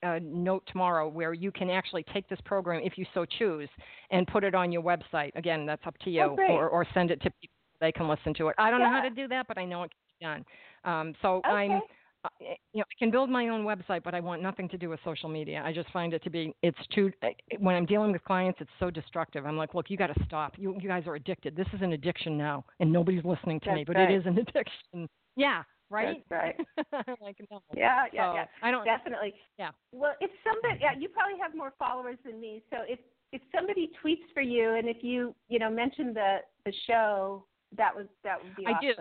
[0.05, 3.69] a note tomorrow where you can actually take this program if you so choose
[4.13, 5.33] and put it on your website.
[5.35, 8.07] Again, that's up to you, Oh, or, or send it to people so they can
[8.07, 8.55] listen to it.
[8.59, 10.45] I don't know how to do that, but I know it can be done.
[10.85, 11.49] Um, so Okay.
[11.49, 11.81] I'm,
[12.25, 14.79] Uh, eh, you know, I can build my own website, but I want nothing to
[14.79, 15.63] do with social media.
[15.65, 17.13] I just find it to be, it's too.
[17.23, 19.47] uh, When I'm dealing with clients, it's so destructive.
[19.47, 20.55] I'm like, look, you got to stop.
[20.57, 21.55] You you guys are addicted.
[21.57, 24.11] This is an addiction now, and nobody's listening to me, but right.
[24.11, 25.09] it is an addiction.
[25.37, 26.25] Yeah, right.
[26.31, 26.57] That's
[26.93, 27.17] right.
[27.23, 27.63] Like no.
[27.75, 28.45] Yeah, yeah, So, yeah.
[28.63, 28.85] I don't.
[28.85, 29.35] Definitely.
[29.59, 29.71] Yeah.
[29.93, 32.63] Well, if somebody, yeah, you probably have more followers than me.
[32.71, 32.99] So if
[33.33, 37.45] if somebody tweets for you, and if you you know mention the the show,
[37.77, 38.95] that would that would be I do.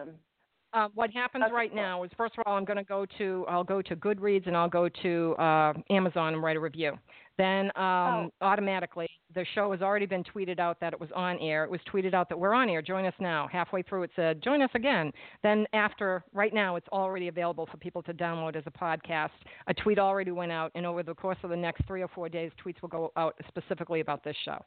[0.73, 3.45] Uh, what happens Okay, right now is first of all I'm going to go to
[3.47, 6.93] I'll go to Goodreads and I'll go to uh, Amazon and write a review.
[7.37, 11.63] Then um, automatically the show has already been tweeted out that it was on air.
[11.63, 12.81] It was tweeted out that we're on air.
[12.81, 13.47] Join us now.
[13.49, 15.11] Halfway through it said join us again.
[15.41, 19.29] Then after right now it's already available for people to download as a podcast.
[19.67, 22.27] A tweet already went out and over the course of the next three or four
[22.27, 24.63] days tweets will go out specifically about this show.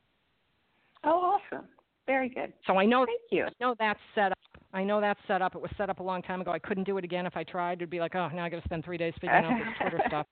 [1.04, 1.66] Oh, awesome.
[2.06, 2.52] Very good.
[2.66, 3.44] So I know Thank you.
[3.44, 4.38] I know that's set up.
[4.72, 5.54] I know that's set up.
[5.54, 6.50] It was set up a long time ago.
[6.52, 7.78] I couldn't do it again if I tried.
[7.78, 10.00] It'd be like, oh, now I got to spend three days figuring out this Twitter
[10.08, 10.26] stuff.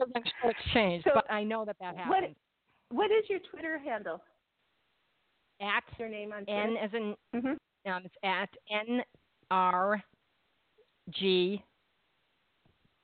[0.00, 2.34] I'm sure it's changed, So, but I know that that what- happened.
[2.90, 4.22] What is your Twitter handle?
[5.60, 6.58] At Your name on Twitter?
[6.60, 7.90] N as in mm-hmm.
[7.92, 9.02] um, it's at N
[9.50, 10.02] R
[11.10, 11.62] G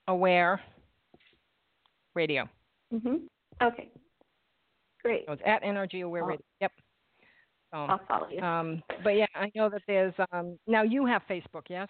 [0.09, 0.61] Aware
[2.15, 2.49] Radio.
[2.95, 3.17] Mm-hmm.
[3.63, 3.89] Okay.
[5.03, 5.25] Great.
[5.27, 6.45] So it's at Energy Aware I'll- Radio.
[6.63, 6.73] Yep.
[7.75, 8.41] So, I'll follow you.
[8.41, 11.89] um, but yeah, I know that there's um, now you have Facebook, yes?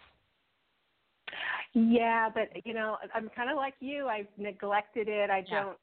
[1.75, 4.09] Yeah, but you know, I'm kind of like you.
[4.09, 5.29] I've neglected it.
[5.29, 5.65] I Yeah.
[5.65, 5.79] don't,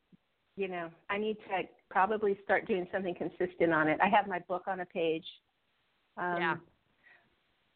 [0.55, 3.99] you know, I need to probably start doing something consistent on it.
[4.01, 5.25] I have my book on a page.
[6.17, 6.55] Um, Yeah.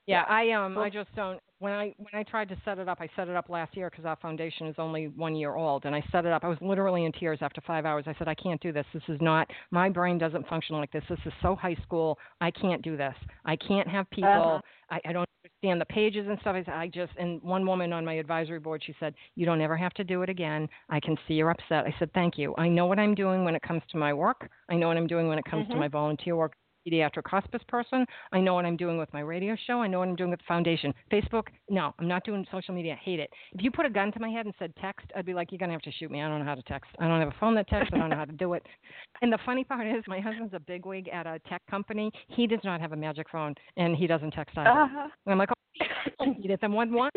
[0.08, 1.40] Yeah, I um, I just don't.
[1.60, 3.90] When I when I tried to set it up, I set it up last year
[3.90, 6.44] because our foundation is only one year old, and I set it up.
[6.44, 8.04] I was literally in tears after five hours.
[8.08, 8.86] I said, I can't do this.
[8.94, 11.04] This is not my brain doesn't function like this.
[11.10, 12.20] This is so high school.
[12.42, 13.16] I can't do this.
[13.46, 14.30] I can't have people.
[14.30, 14.62] Uh-huh.
[14.90, 16.56] I, I don't understand the pages and stuff.
[16.56, 19.62] I said, I just and one woman on my advisory board, she said, you don't
[19.62, 20.68] ever have to do it again.
[20.90, 21.86] I can see you're upset.
[21.86, 22.54] I said, thank you.
[22.58, 24.50] I know what I'm doing when it comes to my work.
[24.70, 25.80] I know what I'm doing when it comes to Mhm.
[25.80, 26.54] my volunteer work
[26.88, 28.06] pediatric hospice person.
[28.32, 29.82] I know what I'm doing with my radio show.
[29.82, 30.94] I know what I'm doing with the foundation.
[31.12, 32.94] Facebook, no, I'm not doing social media.
[32.94, 33.30] I hate it.
[33.54, 35.60] If you put a gun to my head and said text, I'd be like, you're
[35.60, 36.22] going to have to shoot me.
[36.22, 36.92] I don't know how to text.
[37.00, 37.92] I don't have a phone that texts.
[37.94, 38.64] I don't know how to do it.
[39.22, 42.12] And the funny part is, my husband's a bigwig at a tech company.
[42.28, 44.70] He does not have a magic phone, and he doesn't text either.
[44.70, 45.08] Uh-huh.
[45.26, 45.86] And I'm like, oh,
[46.20, 46.60] I need it.
[46.60, 47.12] Then one, one.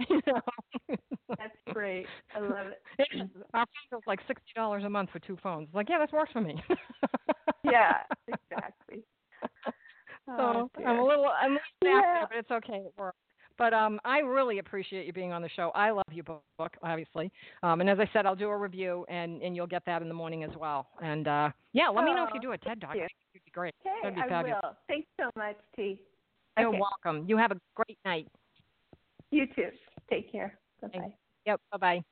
[0.08, 0.40] you know?
[1.38, 2.06] That's great.
[2.34, 2.82] I love it.
[3.54, 5.68] Our phone is like sixty dollars a month for two phones.
[5.74, 6.62] Like, yeah, that works for me.
[7.62, 9.02] Yeah, exactly.
[10.26, 12.00] So Oh, I'm a little, I'm a little Yeah.
[12.00, 12.82] there, but it's okay.
[12.86, 13.16] It works.
[13.58, 15.70] But um, I really appreciate you being on the show.
[15.74, 17.30] I love your book, obviously.
[17.62, 20.08] Um, and as I said, I'll do a review, and and you'll get that in
[20.08, 20.88] the morning as well.
[21.02, 22.96] And uh, yeah, let me know if you Oh, do a TED talk.
[22.96, 23.74] It'd be great.
[23.86, 24.60] Okay, That'd be I fabulous.
[24.62, 24.76] will.
[24.88, 26.00] Thanks so much, T.
[26.58, 26.80] You're Okay.
[27.04, 27.28] welcome.
[27.28, 28.26] You have a great night.
[29.30, 29.68] You too.
[30.10, 30.60] Take care.
[30.82, 31.14] Bye bye.
[31.46, 31.60] Yep.
[31.72, 32.04] Bye bye.